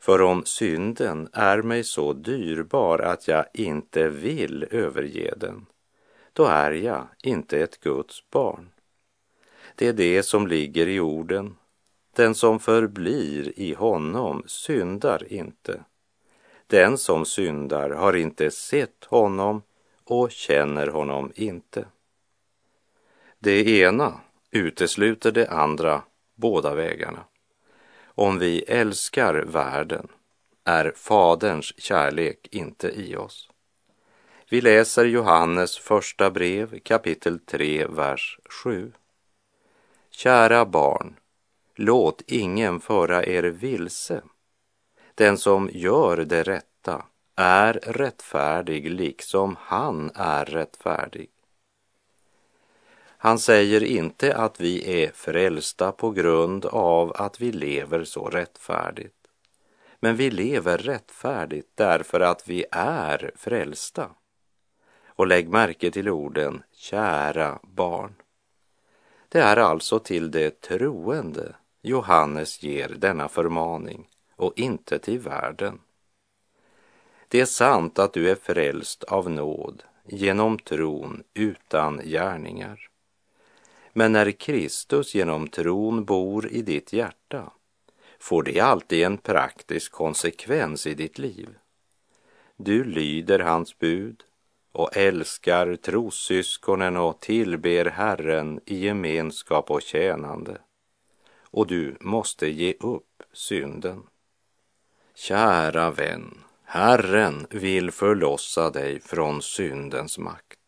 För 0.01 0.23
om 0.23 0.45
synden 0.45 1.29
är 1.33 1.63
mig 1.63 1.85
så 1.85 2.13
dyrbar 2.13 2.99
att 2.99 3.29
jag 3.29 3.45
inte 3.55 4.09
vill 4.09 4.67
överge 4.71 5.35
den, 5.37 5.67
då 6.33 6.45
är 6.45 6.71
jag 6.73 7.09
inte 7.23 7.59
ett 7.59 7.81
Guds 7.81 8.31
barn. 8.31 8.69
Det 9.75 9.89
är 9.89 9.93
det 9.93 10.23
som 10.23 10.47
ligger 10.47 10.89
i 10.89 11.01
orden. 11.01 11.57
Den 12.17 12.35
som 12.35 12.61
förblir 12.61 13.59
i 13.59 13.75
honom 13.75 14.43
syndar 14.47 15.33
inte. 15.33 15.81
Den 16.67 16.99
som 16.99 17.27
syndar 17.27 17.91
har 17.91 18.17
inte 18.17 18.51
sett 18.51 19.05
honom 19.05 19.63
och 20.05 20.31
känner 20.31 20.87
honom 20.87 21.33
inte. 21.35 21.85
Det 23.39 23.81
ena 23.81 24.21
utesluter 24.51 25.33
det 25.33 25.51
andra 25.51 26.03
båda 26.35 26.75
vägarna. 26.75 27.25
Om 28.05 28.39
vi 28.39 28.63
älskar 28.63 29.35
världen 29.35 30.09
är 30.65 30.93
Faderns 30.97 31.81
kärlek 31.81 32.49
inte 32.51 32.89
i 32.89 33.17
oss. 33.17 33.51
Vi 34.49 34.61
läser 34.61 35.05
Johannes 35.05 35.79
första 35.79 36.31
brev 36.31 36.79
kapitel 36.79 37.39
3, 37.39 37.87
vers 37.87 38.39
7. 38.65 38.93
Kära 40.11 40.67
barn, 40.67 41.17
låt 41.75 42.23
ingen 42.27 42.81
föra 42.81 43.25
er 43.25 43.43
vilse. 43.43 44.23
Den 45.17 45.39
som 45.39 45.71
gör 45.73 46.17
det 46.17 46.43
rätta 46.43 47.05
är 47.37 47.73
rättfärdig 47.73 48.91
liksom 48.91 49.57
han 49.61 50.11
är 50.15 50.45
rättfärdig. 50.45 51.29
Han 53.19 53.39
säger 53.39 53.83
inte 53.83 54.37
att 54.37 54.61
vi 54.61 55.03
är 55.03 55.13
frälsta 55.15 55.93
på 55.93 56.11
grund 56.11 56.67
av 56.67 57.13
att 57.17 57.41
vi 57.41 57.53
lever 57.53 58.05
så 58.05 58.29
rättfärdigt. 58.29 59.15
Men 60.01 60.17
vi 60.17 60.31
lever 60.31 60.79
rättfärdigt 60.79 61.69
därför 61.75 62.21
att 62.21 62.49
vi 62.49 62.65
är 62.71 63.31
frälsta. 63.37 64.11
Och 65.07 65.27
lägg 65.27 65.49
märke 65.49 65.91
till 65.91 66.09
orden 66.09 66.63
kära 66.73 67.59
barn. 67.63 68.15
Det 69.29 69.41
är 69.41 69.57
alltså 69.57 69.99
till 69.99 70.31
det 70.31 70.61
troende 70.61 71.55
Johannes 71.83 72.63
ger 72.63 72.89
denna 72.89 73.29
förmaning 73.29 74.09
och 74.37 74.53
inte 74.57 74.99
till 74.99 75.19
världen. 75.19 75.81
Det 77.29 77.41
är 77.41 77.47
sant 77.47 77.99
att 77.99 78.13
du 78.13 78.31
är 78.31 78.35
frälst 78.35 79.05
av 79.05 79.31
nåd 79.31 79.83
genom 80.05 80.59
tron 80.59 81.23
utan 81.35 82.01
gärningar. 82.05 82.89
Men 83.93 84.13
när 84.13 84.31
Kristus 84.31 85.15
genom 85.15 85.49
tron 85.49 86.05
bor 86.05 86.49
i 86.49 86.63
ditt 86.63 86.93
hjärta 86.93 87.53
får 88.19 88.43
det 88.43 88.61
alltid 88.61 89.03
en 89.03 89.19
praktisk 89.19 89.93
konsekvens 89.93 90.87
i 90.87 90.95
ditt 90.95 91.19
liv. 91.19 91.49
Du 92.57 92.85
lyder 92.85 93.39
hans 93.39 93.79
bud 93.79 94.23
och 94.73 94.97
älskar 94.97 95.77
trossyskonen 95.77 96.97
och 96.97 97.21
tillber 97.21 97.85
Herren 97.85 98.61
i 98.67 98.77
gemenskap 98.85 99.71
och 99.71 99.83
tjänande. 99.83 100.59
Och 101.41 101.67
du 101.67 101.97
måste 102.01 102.49
ge 102.49 102.75
upp 102.81 103.23
synden. 103.33 104.03
Kära 105.19 105.91
vän, 105.91 106.39
Herren 106.65 107.47
vill 107.51 107.91
förlossa 107.91 108.71
dig 108.71 109.01
från 109.01 109.43
syndens 109.43 110.19
makt. 110.19 110.59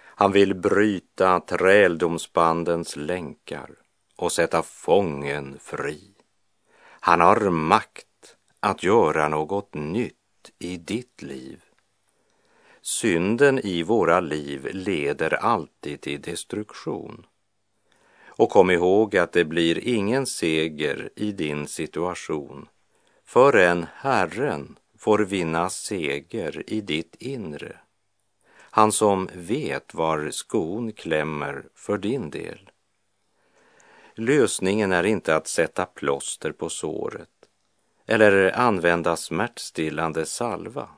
Han 0.00 0.32
vill 0.32 0.54
bryta 0.54 1.40
träldomsbandens 1.40 2.96
länkar 2.96 3.70
och 4.16 4.32
sätta 4.32 4.62
fången 4.62 5.58
fri. 5.60 6.00
Han 6.80 7.20
har 7.20 7.50
makt 7.50 8.36
att 8.60 8.82
göra 8.82 9.28
något 9.28 9.74
nytt 9.74 10.50
i 10.58 10.76
ditt 10.76 11.22
liv. 11.22 11.60
Synden 12.82 13.58
i 13.58 13.82
våra 13.82 14.20
liv 14.20 14.68
leder 14.72 15.34
alltid 15.34 16.00
till 16.00 16.20
destruktion. 16.20 17.26
Och 18.26 18.50
kom 18.50 18.70
ihåg 18.70 19.16
att 19.16 19.32
det 19.32 19.44
blir 19.44 19.78
ingen 19.88 20.26
seger 20.26 21.10
i 21.16 21.32
din 21.32 21.66
situation 21.66 22.68
förrän 23.28 23.86
Herren 23.94 24.78
får 24.98 25.18
vinna 25.18 25.70
seger 25.70 26.62
i 26.66 26.80
ditt 26.80 27.16
inre. 27.18 27.76
Han 28.56 28.92
som 28.92 29.28
vet 29.34 29.94
var 29.94 30.30
skon 30.30 30.92
klämmer 30.92 31.64
för 31.74 31.98
din 31.98 32.30
del. 32.30 32.70
Lösningen 34.14 34.92
är 34.92 35.04
inte 35.04 35.36
att 35.36 35.46
sätta 35.46 35.86
plåster 35.86 36.52
på 36.52 36.68
såret 36.68 37.28
eller 38.06 38.58
använda 38.58 39.16
smärtstillande 39.16 40.26
salva. 40.26 40.88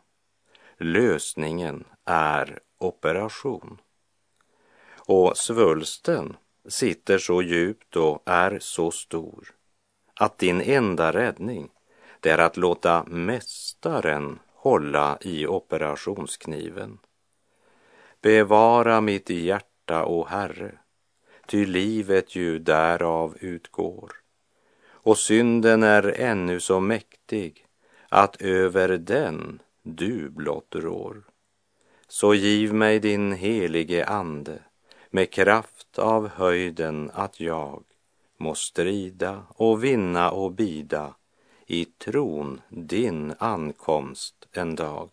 Lösningen 0.77 1.85
är 2.05 2.61
operation. 2.79 3.81
Och 4.97 5.37
svulsten 5.37 6.37
sitter 6.69 7.19
så 7.19 7.43
djupt 7.43 7.97
och 7.97 8.23
är 8.27 8.59
så 8.61 8.90
stor 8.90 9.55
att 10.14 10.38
din 10.38 10.61
enda 10.61 11.12
räddning 11.12 11.71
det 12.20 12.30
är 12.30 12.38
att 12.38 12.56
låta 12.56 13.04
Mästaren 13.04 14.38
hålla 14.54 15.18
i 15.20 15.46
operationskniven. 15.46 16.98
Bevara 18.22 19.00
mitt 19.00 19.30
hjärta, 19.30 20.04
o 20.06 20.24
Herre, 20.24 20.72
ty 21.46 21.66
livet 21.66 22.35
ju 22.35 22.59
därav 22.59 23.37
utgår. 23.40 24.12
Och 25.02 25.18
synden 25.18 25.83
är 25.83 26.20
ännu 26.20 26.61
så 26.61 26.80
mäktig 26.80 27.66
att 28.09 28.42
över 28.42 28.88
den 28.88 29.62
du 29.83 30.30
blott 30.30 30.74
rår. 30.74 31.22
Så 32.09 32.35
giv 32.35 32.74
mig 32.74 32.98
din 32.98 33.33
helige 33.33 34.06
ande 34.06 34.59
med 35.11 35.33
kraft 35.33 35.98
av 35.98 36.28
höjden 36.28 37.11
att 37.14 37.40
jag 37.40 37.85
må 38.37 38.54
strida 38.54 39.42
och 39.48 39.85
vinna 39.85 40.30
och 40.30 40.52
bida 40.52 41.14
i 41.70 41.85
tron 41.85 42.61
din 42.68 43.35
ankomst 43.38 44.48
en 44.52 44.74
dag. 44.74 45.11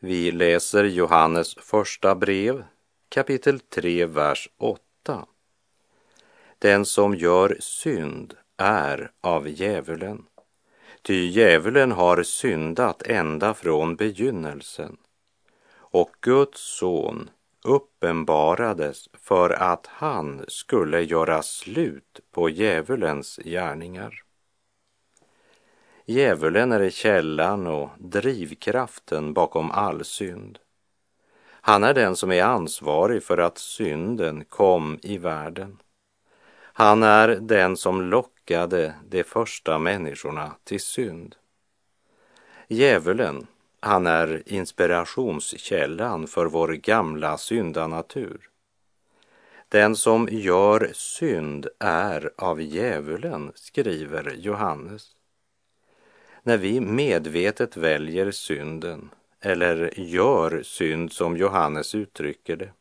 Vi 0.00 0.32
läser 0.32 0.84
Johannes 0.84 1.54
första 1.54 2.14
brev, 2.14 2.64
kapitel 3.08 3.60
3, 3.60 4.06
vers 4.06 4.48
8. 4.56 5.26
Den 6.58 6.84
som 6.84 7.14
gör 7.14 7.56
synd 7.60 8.34
är 8.58 9.10
av 9.20 9.48
djävulen, 9.48 10.24
ty 11.02 11.26
djävulen 11.26 11.92
har 11.92 12.22
syndat 12.22 13.02
ända 13.02 13.54
från 13.54 13.96
begynnelsen. 13.96 14.96
Och 15.90 16.10
Guds 16.20 16.78
son 16.78 17.30
uppenbarades 17.64 19.08
för 19.12 19.50
att 19.50 19.86
han 19.86 20.44
skulle 20.48 21.00
göra 21.00 21.42
slut 21.42 22.20
på 22.32 22.48
djävulens 22.48 23.40
gärningar. 23.44 24.22
Djävulen 26.04 26.72
är 26.72 26.90
källan 26.90 27.66
och 27.66 27.90
drivkraften 27.98 29.34
bakom 29.34 29.70
all 29.70 30.04
synd. 30.04 30.58
Han 31.50 31.84
är 31.84 31.94
den 31.94 32.16
som 32.16 32.32
är 32.32 32.42
ansvarig 32.42 33.22
för 33.22 33.38
att 33.38 33.58
synden 33.58 34.44
kom 34.44 34.98
i 35.02 35.18
världen. 35.18 35.76
Han 36.72 37.02
är 37.02 37.28
den 37.28 37.76
som 37.76 38.02
lockar 38.02 38.37
lockade 38.48 38.94
de 39.08 39.24
första 39.24 39.78
människorna 39.78 40.56
till 40.64 40.80
synd. 40.80 41.36
Djävulen, 42.68 43.46
han 43.80 44.06
är 44.06 44.42
inspirationskällan 44.46 46.26
för 46.26 46.46
vår 46.46 46.68
gamla 46.68 47.38
syndanatur. 47.38 48.48
Den 49.68 49.96
som 49.96 50.28
gör 50.30 50.90
synd 50.94 51.66
är 51.78 52.30
av 52.36 52.60
djävulen, 52.60 53.52
skriver 53.54 54.34
Johannes. 54.36 55.16
När 56.42 56.56
vi 56.58 56.80
medvetet 56.80 57.76
väljer 57.76 58.30
synden 58.30 59.10
eller 59.40 60.00
gör 60.00 60.62
synd 60.62 61.12
som 61.12 61.36
Johannes 61.36 61.94
uttrycker 61.94 62.56
det, 62.56 62.72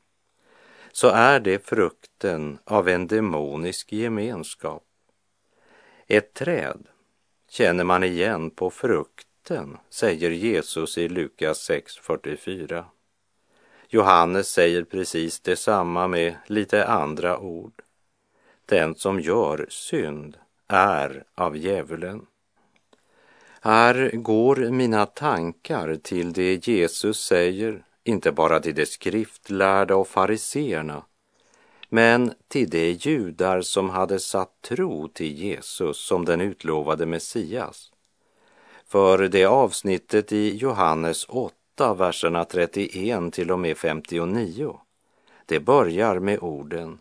så 0.91 1.07
är 1.07 1.39
det 1.39 1.65
frukten 1.65 2.59
av 2.65 2.87
en 2.87 3.07
demonisk 3.07 3.93
gemenskap. 3.93 4.86
Ett 6.07 6.33
träd 6.33 6.87
känner 7.49 7.83
man 7.83 8.03
igen 8.03 8.49
på 8.49 8.69
frukten, 8.69 9.77
säger 9.89 10.31
Jesus 10.31 10.97
i 10.97 11.09
Lukas 11.09 11.69
6.44. 11.69 12.83
Johannes 13.89 14.49
säger 14.49 14.83
precis 14.83 15.39
detsamma 15.39 16.07
med 16.07 16.35
lite 16.45 16.87
andra 16.87 17.39
ord. 17.39 17.81
Den 18.65 18.95
som 18.95 19.19
gör 19.19 19.65
synd 19.69 20.37
är 20.67 21.23
av 21.35 21.57
djävulen. 21.57 22.25
Här 23.61 24.11
går 24.13 24.55
mina 24.55 25.05
tankar 25.05 25.95
till 25.95 26.33
det 26.33 26.67
Jesus 26.67 27.19
säger, 27.25 27.83
inte 28.03 28.31
bara 28.31 28.59
till 28.59 28.75
de 28.75 28.85
skriftlärda 28.85 29.95
och 29.95 30.07
fariseerna, 30.07 31.03
men 31.89 32.33
till 32.47 32.69
de 32.69 32.91
judar 32.91 33.61
som 33.61 33.89
hade 33.89 34.19
satt 34.19 34.61
tro 34.61 35.07
till 35.07 35.33
Jesus 35.33 35.97
som 35.97 36.25
den 36.25 36.41
utlovade 36.41 37.05
Messias. 37.05 37.91
För 38.87 39.17
det 39.27 39.45
avsnittet 39.45 40.31
i 40.31 40.57
Johannes 40.57 41.25
8, 41.29 41.93
verserna 41.93 42.45
31 42.45 43.33
till 43.33 43.51
och 43.51 43.59
med 43.59 43.77
59, 43.77 44.79
det 45.45 45.59
börjar 45.59 46.19
med 46.19 46.39
orden 46.39 46.99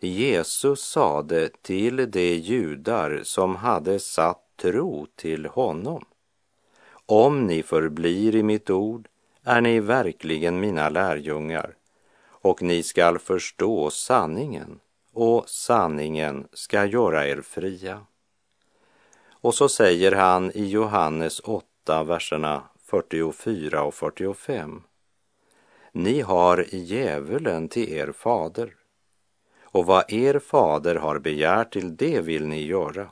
Jesus 0.00 0.80
sade 0.80 1.48
till 1.62 2.10
de 2.10 2.34
judar 2.34 3.20
som 3.22 3.56
hade 3.56 3.98
satt 3.98 4.42
tro 4.56 5.06
till 5.16 5.46
honom. 5.46 6.04
Om 7.06 7.46
ni 7.46 7.62
förblir 7.62 8.36
i 8.36 8.42
mitt 8.42 8.70
ord 8.70 9.08
är 9.44 9.60
ni 9.60 9.80
verkligen 9.80 10.60
mina 10.60 10.88
lärjungar 10.88 11.74
och 12.42 12.62
ni 12.62 12.82
skall 12.82 13.18
förstå 13.18 13.90
sanningen 13.90 14.80
och 15.12 15.48
sanningen 15.48 16.48
ska 16.52 16.84
göra 16.84 17.26
er 17.26 17.42
fria. 17.42 18.06
Och 19.30 19.54
så 19.54 19.68
säger 19.68 20.12
han 20.12 20.50
i 20.50 20.66
Johannes 20.66 21.40
8, 21.40 22.04
verserna 22.04 22.62
44 22.86 23.82
och 23.82 23.94
45. 23.94 24.82
Ni 25.92 26.20
har 26.20 26.66
djävulen 26.70 27.68
till 27.68 27.92
er 27.92 28.12
fader 28.12 28.74
och 29.62 29.86
vad 29.86 30.12
er 30.12 30.38
fader 30.38 30.94
har 30.94 31.18
begärt 31.18 31.72
till 31.72 31.96
det 31.96 32.20
vill 32.20 32.46
ni 32.46 32.66
göra. 32.66 33.10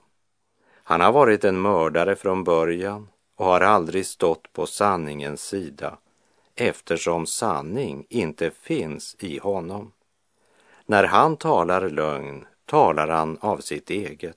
Han 0.74 1.00
har 1.00 1.12
varit 1.12 1.44
en 1.44 1.60
mördare 1.60 2.16
från 2.16 2.44
början 2.44 3.08
och 3.36 3.46
har 3.46 3.60
aldrig 3.60 4.06
stått 4.06 4.52
på 4.52 4.66
sanningens 4.66 5.42
sida 5.42 5.98
eftersom 6.60 7.26
sanning 7.26 8.06
inte 8.08 8.50
finns 8.50 9.16
i 9.18 9.38
honom. 9.38 9.92
När 10.86 11.04
han 11.04 11.36
talar 11.36 11.88
lögn 11.90 12.46
talar 12.64 13.08
han 13.08 13.38
av 13.40 13.58
sitt 13.58 13.90
eget, 13.90 14.36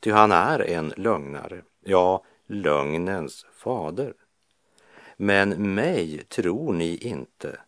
ty 0.00 0.10
han 0.10 0.32
är 0.32 0.60
en 0.60 0.92
lögnare, 0.96 1.62
ja, 1.84 2.24
lögnens 2.46 3.46
fader. 3.52 4.14
Men 5.16 5.74
mig 5.74 6.24
tror 6.28 6.72
ni 6.72 6.96
inte, 6.96 7.60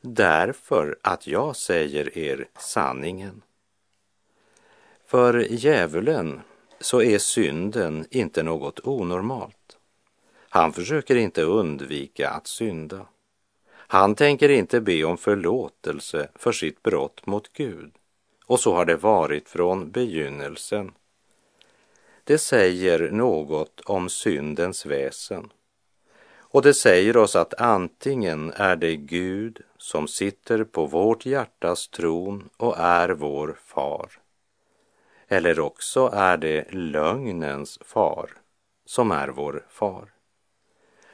därför 0.00 0.98
att 1.02 1.26
jag 1.26 1.56
säger 1.56 2.18
er 2.18 2.48
sanningen. 2.58 3.42
För 5.06 5.46
djävulen 5.50 6.40
så 6.80 7.02
är 7.02 7.18
synden 7.18 8.06
inte 8.10 8.42
något 8.42 8.80
onormalt. 8.86 9.78
Han 10.48 10.72
försöker 10.72 11.16
inte 11.16 11.42
undvika 11.42 12.30
att 12.30 12.46
synda. 12.46 13.06
Han 13.90 14.14
tänker 14.14 14.48
inte 14.48 14.80
be 14.80 15.04
om 15.04 15.18
förlåtelse 15.18 16.28
för 16.34 16.52
sitt 16.52 16.82
brott 16.82 17.26
mot 17.26 17.52
Gud. 17.52 17.92
Och 18.46 18.60
så 18.60 18.74
har 18.74 18.84
det 18.84 18.96
varit 18.96 19.48
från 19.48 19.90
begynnelsen. 19.90 20.92
Det 22.24 22.38
säger 22.38 23.10
något 23.10 23.80
om 23.80 24.08
syndens 24.08 24.86
väsen. 24.86 25.52
Och 26.50 26.62
det 26.62 26.74
säger 26.74 27.16
oss 27.16 27.36
att 27.36 27.54
antingen 27.54 28.52
är 28.56 28.76
det 28.76 28.96
Gud 28.96 29.60
som 29.78 30.08
sitter 30.08 30.64
på 30.64 30.86
vårt 30.86 31.26
hjärtas 31.26 31.88
tron 31.88 32.48
och 32.56 32.78
är 32.78 33.08
vår 33.08 33.56
far 33.64 34.10
eller 35.28 35.60
också 35.60 36.10
är 36.12 36.36
det 36.36 36.72
lögnens 36.72 37.78
far 37.84 38.30
som 38.84 39.10
är 39.10 39.28
vår 39.28 39.66
far. 39.68 40.08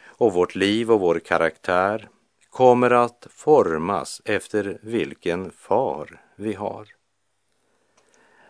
Och 0.05 0.33
vårt 0.33 0.55
liv 0.55 0.91
och 0.91 1.01
vår 1.01 1.19
karaktär 1.19 2.09
kommer 2.55 2.91
att 2.91 3.27
formas 3.31 4.23
efter 4.25 4.79
vilken 4.83 5.51
far 5.51 6.21
vi 6.37 6.53
har. 6.53 6.89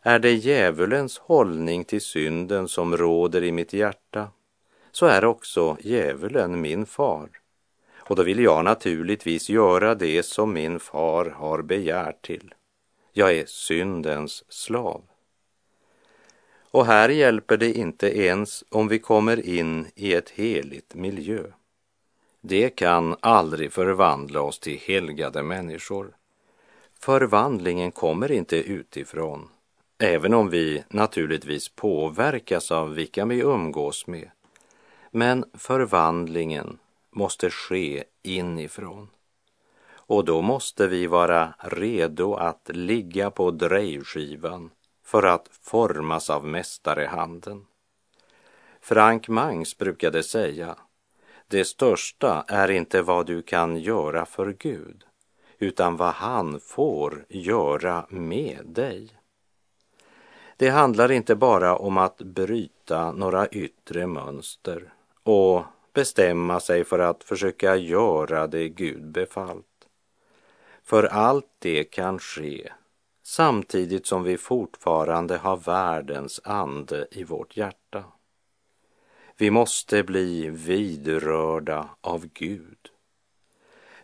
Är 0.02 0.18
det 0.18 0.32
djävulens 0.32 1.18
hållning 1.18 1.84
till 1.84 2.00
synden 2.00 2.68
som 2.68 2.96
råder 2.96 3.42
i 3.42 3.52
mitt 3.52 3.72
hjärta, 3.72 4.28
så 4.92 5.06
är 5.06 5.24
också 5.24 5.76
djävulen 5.80 6.60
min 6.60 6.86
far. 6.86 7.28
Och 7.96 8.16
då 8.16 8.22
vill 8.22 8.38
jag 8.38 8.64
naturligtvis 8.64 9.50
göra 9.50 9.94
det 9.94 10.22
som 10.22 10.52
min 10.52 10.80
far 10.80 11.24
har 11.24 11.62
begärt 11.62 12.26
till. 12.26 12.54
Jag 13.12 13.32
är 13.32 13.46
syndens 13.46 14.44
slav. 14.48 15.02
Och 16.70 16.86
här 16.86 17.08
hjälper 17.08 17.56
det 17.56 17.72
inte 17.72 18.18
ens 18.18 18.64
om 18.68 18.88
vi 18.88 18.98
kommer 18.98 19.46
in 19.48 19.86
i 19.94 20.14
ett 20.14 20.30
heligt 20.30 20.94
miljö. 20.94 21.42
Det 22.46 22.70
kan 22.70 23.16
aldrig 23.20 23.72
förvandla 23.72 24.40
oss 24.40 24.58
till 24.58 24.78
helgade 24.78 25.42
människor. 25.42 26.16
Förvandlingen 27.00 27.92
kommer 27.92 28.32
inte 28.32 28.56
utifrån, 28.56 29.48
även 29.98 30.34
om 30.34 30.50
vi 30.50 30.84
naturligtvis 30.88 31.68
påverkas 31.68 32.72
av 32.72 32.94
vilka 32.94 33.24
vi 33.24 33.40
umgås 33.40 34.06
med. 34.06 34.30
Men 35.10 35.44
förvandlingen 35.54 36.78
måste 37.10 37.50
ske 37.50 38.04
inifrån. 38.22 39.08
Och 39.92 40.24
då 40.24 40.42
måste 40.42 40.86
vi 40.86 41.06
vara 41.06 41.54
redo 41.58 42.34
att 42.34 42.70
ligga 42.74 43.30
på 43.30 43.50
drejskivan 43.50 44.70
för 45.04 45.22
att 45.22 45.48
formas 45.62 46.30
av 46.30 46.46
mästarehanden. 46.46 47.66
Frank 48.80 49.28
Mangs 49.28 49.78
brukade 49.78 50.22
säga, 50.22 50.76
det 51.48 51.64
största 51.64 52.44
är 52.48 52.70
inte 52.70 53.02
vad 53.02 53.26
du 53.26 53.42
kan 53.42 53.76
göra 53.76 54.26
för 54.26 54.56
Gud, 54.58 55.04
utan 55.58 55.96
vad 55.96 56.12
han 56.14 56.60
får 56.60 57.24
göra 57.28 58.06
med 58.08 58.66
dig. 58.66 59.08
Det 60.56 60.68
handlar 60.68 61.12
inte 61.12 61.34
bara 61.34 61.76
om 61.76 61.98
att 61.98 62.18
bryta 62.18 63.12
några 63.12 63.48
yttre 63.48 64.06
mönster 64.06 64.92
och 65.22 65.64
bestämma 65.92 66.60
sig 66.60 66.84
för 66.84 66.98
att 66.98 67.24
försöka 67.24 67.76
göra 67.76 68.46
det 68.46 68.68
Gud 68.68 69.04
befallt. 69.04 69.66
För 70.82 71.04
allt 71.04 71.50
det 71.58 71.84
kan 71.84 72.18
ske 72.18 72.72
samtidigt 73.22 74.06
som 74.06 74.22
vi 74.22 74.38
fortfarande 74.38 75.36
har 75.36 75.56
världens 75.56 76.40
ande 76.44 77.06
i 77.10 77.24
vårt 77.24 77.56
hjärta. 77.56 78.04
Vi 79.36 79.50
måste 79.50 80.02
bli 80.02 80.50
vidrörda 80.50 81.88
av 82.00 82.26
Gud. 82.26 82.78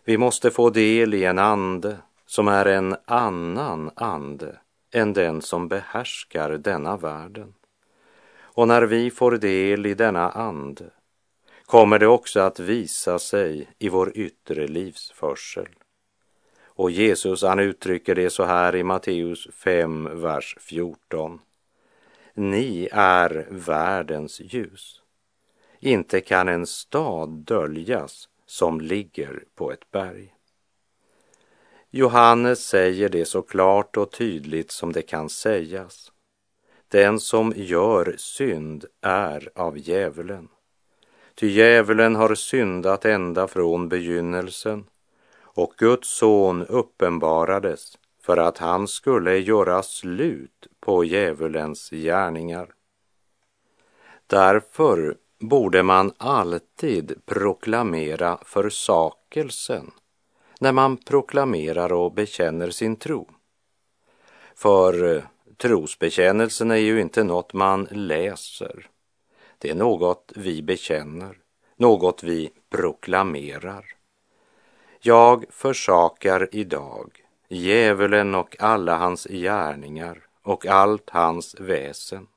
Vi 0.03 0.17
måste 0.17 0.51
få 0.51 0.69
del 0.69 1.13
i 1.13 1.23
en 1.23 1.39
ande 1.39 1.97
som 2.25 2.47
är 2.47 2.65
en 2.65 2.95
annan 3.05 3.91
ande 3.95 4.59
än 4.93 5.13
den 5.13 5.41
som 5.41 5.67
behärskar 5.67 6.49
denna 6.49 6.97
världen. 6.97 7.53
Och 8.33 8.67
när 8.67 8.81
vi 8.81 9.11
får 9.11 9.31
del 9.31 9.85
i 9.85 9.93
denna 9.93 10.29
ande 10.31 10.85
kommer 11.65 11.99
det 11.99 12.07
också 12.07 12.39
att 12.39 12.59
visa 12.59 13.19
sig 13.19 13.69
i 13.79 13.89
vår 13.89 14.17
yttre 14.17 14.67
livsförsel. 14.67 15.69
Och 16.65 16.91
Jesus 16.91 17.43
han 17.43 17.59
uttrycker 17.59 18.15
det 18.15 18.29
så 18.29 18.43
här 18.43 18.75
i 18.75 18.83
Matteus 18.83 19.47
5, 19.53 20.21
vers 20.21 20.55
14. 20.59 21.39
Ni 22.33 22.89
är 22.91 23.47
världens 23.49 24.39
ljus. 24.39 25.00
Inte 25.83 26.21
kan 26.21 26.47
en 26.47 26.65
stad 26.65 27.29
döljas 27.29 28.29
som 28.45 28.81
ligger 28.81 29.43
på 29.55 29.71
ett 29.71 29.91
berg. 29.91 30.33
Johannes 31.89 32.67
säger 32.67 33.09
det 33.09 33.25
så 33.25 33.41
klart 33.41 33.97
och 33.97 34.11
tydligt 34.11 34.71
som 34.71 34.91
det 34.91 35.01
kan 35.01 35.29
sägas. 35.29 36.11
Den 36.87 37.19
som 37.19 37.53
gör 37.55 38.15
synd 38.17 38.85
är 39.01 39.49
av 39.55 39.77
djävulen. 39.77 40.47
Ty 41.35 41.47
djävulen 41.47 42.15
har 42.15 42.35
syndat 42.35 43.05
ända 43.05 43.47
från 43.47 43.89
begynnelsen 43.89 44.85
och 45.39 45.73
Guds 45.77 46.17
son 46.17 46.65
uppenbarades 46.65 47.97
för 48.21 48.37
att 48.37 48.57
han 48.57 48.87
skulle 48.87 49.37
göra 49.37 49.83
slut 49.83 50.67
på 50.79 51.03
djävulens 51.03 51.89
gärningar. 51.89 52.73
Därför 54.27 55.17
borde 55.41 55.83
man 55.83 56.13
alltid 56.17 57.25
proklamera 57.25 58.37
försakelsen 58.45 59.91
när 60.59 60.71
man 60.71 60.97
proklamerar 60.97 61.93
och 61.93 62.13
bekänner 62.13 62.69
sin 62.69 62.95
tro. 62.95 63.29
För 64.55 65.15
eh, 65.15 65.23
trosbekännelsen 65.57 66.71
är 66.71 66.75
ju 66.75 67.01
inte 67.01 67.23
något 67.23 67.53
man 67.53 67.87
läser. 67.91 68.89
Det 69.57 69.69
är 69.69 69.75
något 69.75 70.31
vi 70.35 70.61
bekänner, 70.61 71.37
något 71.75 72.23
vi 72.23 72.49
proklamerar. 72.69 73.85
Jag 74.99 75.45
försakar 75.49 76.49
idag 76.51 77.11
djävulen 77.49 78.35
och 78.35 78.55
alla 78.59 78.97
hans 78.97 79.25
gärningar 79.25 80.23
och 80.43 80.65
allt 80.65 81.09
hans 81.09 81.55
väsen. 81.59 82.27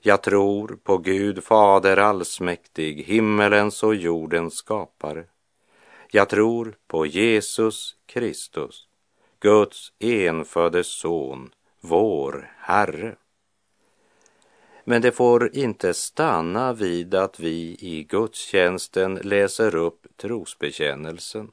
Jag 0.00 0.22
tror 0.22 0.78
på 0.82 0.98
Gud 0.98 1.44
Fader 1.44 1.96
allsmäktig, 1.96 3.02
himmelens 3.02 3.82
och 3.82 3.94
jordens 3.94 4.54
skapare. 4.54 5.24
Jag 6.10 6.28
tror 6.28 6.76
på 6.86 7.06
Jesus 7.06 7.96
Kristus, 8.06 8.86
Guds 9.40 9.92
enfödde 9.98 10.84
son, 10.84 11.50
vår 11.80 12.52
Herre. 12.58 13.16
Men 14.84 15.02
det 15.02 15.12
får 15.12 15.56
inte 15.56 15.94
stanna 15.94 16.72
vid 16.72 17.14
att 17.14 17.40
vi 17.40 17.76
i 17.80 18.06
gudstjänsten 18.08 19.14
läser 19.14 19.74
upp 19.74 20.06
trosbekännelsen. 20.16 21.50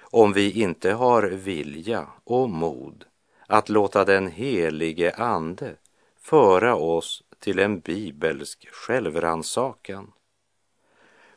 Om 0.00 0.32
vi 0.32 0.62
inte 0.62 0.92
har 0.92 1.22
vilja 1.22 2.06
och 2.24 2.50
mod 2.50 3.04
att 3.46 3.68
låta 3.68 4.04
den 4.04 4.28
helige 4.28 5.14
Ande 5.14 5.76
föra 6.20 6.76
oss 6.76 7.22
till 7.42 7.58
en 7.58 7.80
bibelsk 7.80 8.68
självrannsakan. 8.72 10.12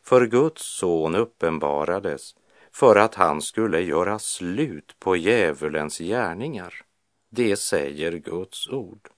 För 0.01 0.25
Guds 0.25 0.61
son 0.61 1.15
uppenbarades 1.15 2.35
för 2.71 2.95
att 2.95 3.15
han 3.15 3.41
skulle 3.41 3.81
göra 3.81 4.19
slut 4.19 4.95
på 4.99 5.15
djävulens 5.15 5.97
gärningar. 5.97 6.85
Det 7.29 7.55
säger 7.55 8.11
Guds 8.11 8.69
ord. 8.69 9.09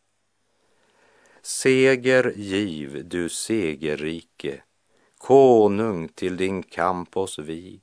Seger 1.42 2.34
giv 2.36 3.08
du 3.08 3.30
segerrike, 3.30 4.64
konung 5.18 6.08
till 6.08 6.38
din 6.38 6.64
kamp 6.64 7.18
oss 7.18 7.40
vig. 7.40 7.82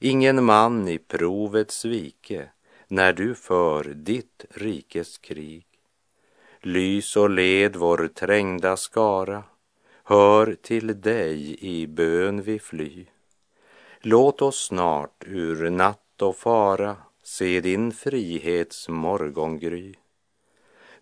Ingen 0.00 0.44
man 0.44 0.88
i 0.88 0.98
provet 0.98 1.70
svike 1.70 2.50
när 2.88 3.12
du 3.12 3.34
för 3.34 3.84
ditt 3.84 4.44
rikes 4.50 5.18
krig. 5.18 5.66
Lys 6.66 7.16
och 7.16 7.30
led 7.30 7.76
vår 7.76 8.08
trängda 8.08 8.76
skara, 8.76 9.44
hör 10.04 10.56
till 10.62 11.00
dig 11.00 11.64
i 11.64 11.86
bön 11.86 12.42
vi 12.42 12.58
fly. 12.58 13.06
Låt 14.00 14.42
oss 14.42 14.66
snart 14.66 15.24
ur 15.26 15.70
natt 15.70 16.22
och 16.22 16.36
fara 16.36 16.96
se 17.22 17.60
din 17.60 17.92
frihets 17.92 18.88
morgongry. 18.88 19.94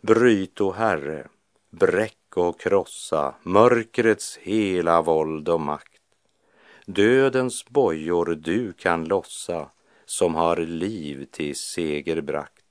Bryt, 0.01 0.61
o 0.61 0.73
Herre, 0.73 1.29
bräck 1.71 2.37
och 2.37 2.61
krossa 2.61 3.35
mörkrets 3.43 4.39
hela 4.43 5.03
våld 5.03 5.49
och 5.49 5.61
makt. 5.61 6.03
Dödens 6.87 7.65
bojor 7.69 8.27
du 8.27 8.73
kan 8.73 9.05
lossa 9.05 9.71
som 10.05 10.35
har 10.35 10.57
liv 10.57 11.27
till 11.31 11.57
seger 11.57 12.21
bragt. 12.21 12.65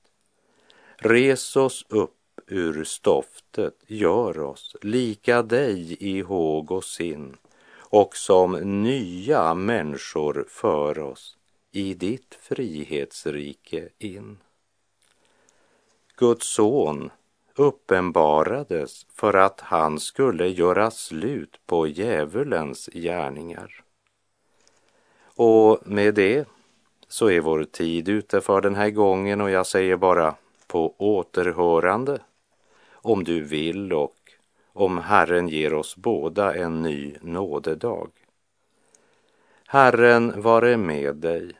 Res 0.96 1.56
oss 1.56 1.86
upp 1.88 2.16
ur 2.46 2.84
stoftet, 2.84 3.74
gör 3.86 4.38
oss 4.38 4.76
lika 4.82 5.42
dig 5.42 5.96
i 6.00 6.20
håg 6.20 6.70
och 6.70 6.84
sinn 6.84 7.36
och 7.78 8.16
som 8.16 8.52
nya 8.82 9.54
människor 9.54 10.44
för 10.48 10.98
oss 10.98 11.36
i 11.72 11.94
ditt 11.94 12.38
frihetsrike 12.40 13.88
in. 13.98 14.38
Guds 16.16 16.46
son 16.46 17.10
uppenbarades 17.54 19.06
för 19.14 19.34
att 19.34 19.60
han 19.60 20.00
skulle 20.00 20.48
göra 20.48 20.90
slut 20.90 21.60
på 21.66 21.86
djävulens 21.86 22.88
gärningar. 22.92 23.84
Och 25.24 25.78
med 25.84 26.14
det 26.14 26.48
så 27.08 27.30
är 27.30 27.40
vår 27.40 27.64
tid 27.64 28.08
ute 28.08 28.40
för 28.40 28.60
den 28.60 28.74
här 28.74 28.90
gången 28.90 29.40
och 29.40 29.50
jag 29.50 29.66
säger 29.66 29.96
bara 29.96 30.34
på 30.66 30.94
återhörande 30.98 32.18
om 33.02 33.24
du 33.24 33.40
vill 33.40 33.92
och 33.92 34.16
om 34.72 34.98
Herren 34.98 35.48
ger 35.48 35.74
oss 35.74 35.96
båda 35.96 36.54
en 36.54 36.82
ny 36.82 37.16
nådedag. 37.20 38.10
Herren 39.66 40.42
vare 40.42 40.76
med 40.76 41.16
dig. 41.16 41.52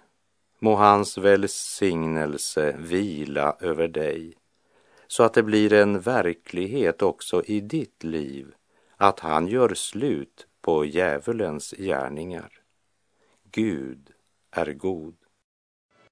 Må 0.58 0.74
hans 0.74 1.18
välsignelse 1.18 2.76
vila 2.78 3.56
över 3.60 3.88
dig 3.88 4.34
så 5.06 5.22
att 5.22 5.34
det 5.34 5.42
blir 5.42 5.72
en 5.72 6.00
verklighet 6.00 7.02
också 7.02 7.44
i 7.44 7.60
ditt 7.60 8.04
liv 8.04 8.54
att 8.96 9.20
han 9.20 9.46
gör 9.48 9.74
slut 9.74 10.46
på 10.60 10.84
djävulens 10.84 11.74
gärningar. 11.78 12.52
Gud 13.50 14.10
är 14.50 14.72
god. 14.72 15.16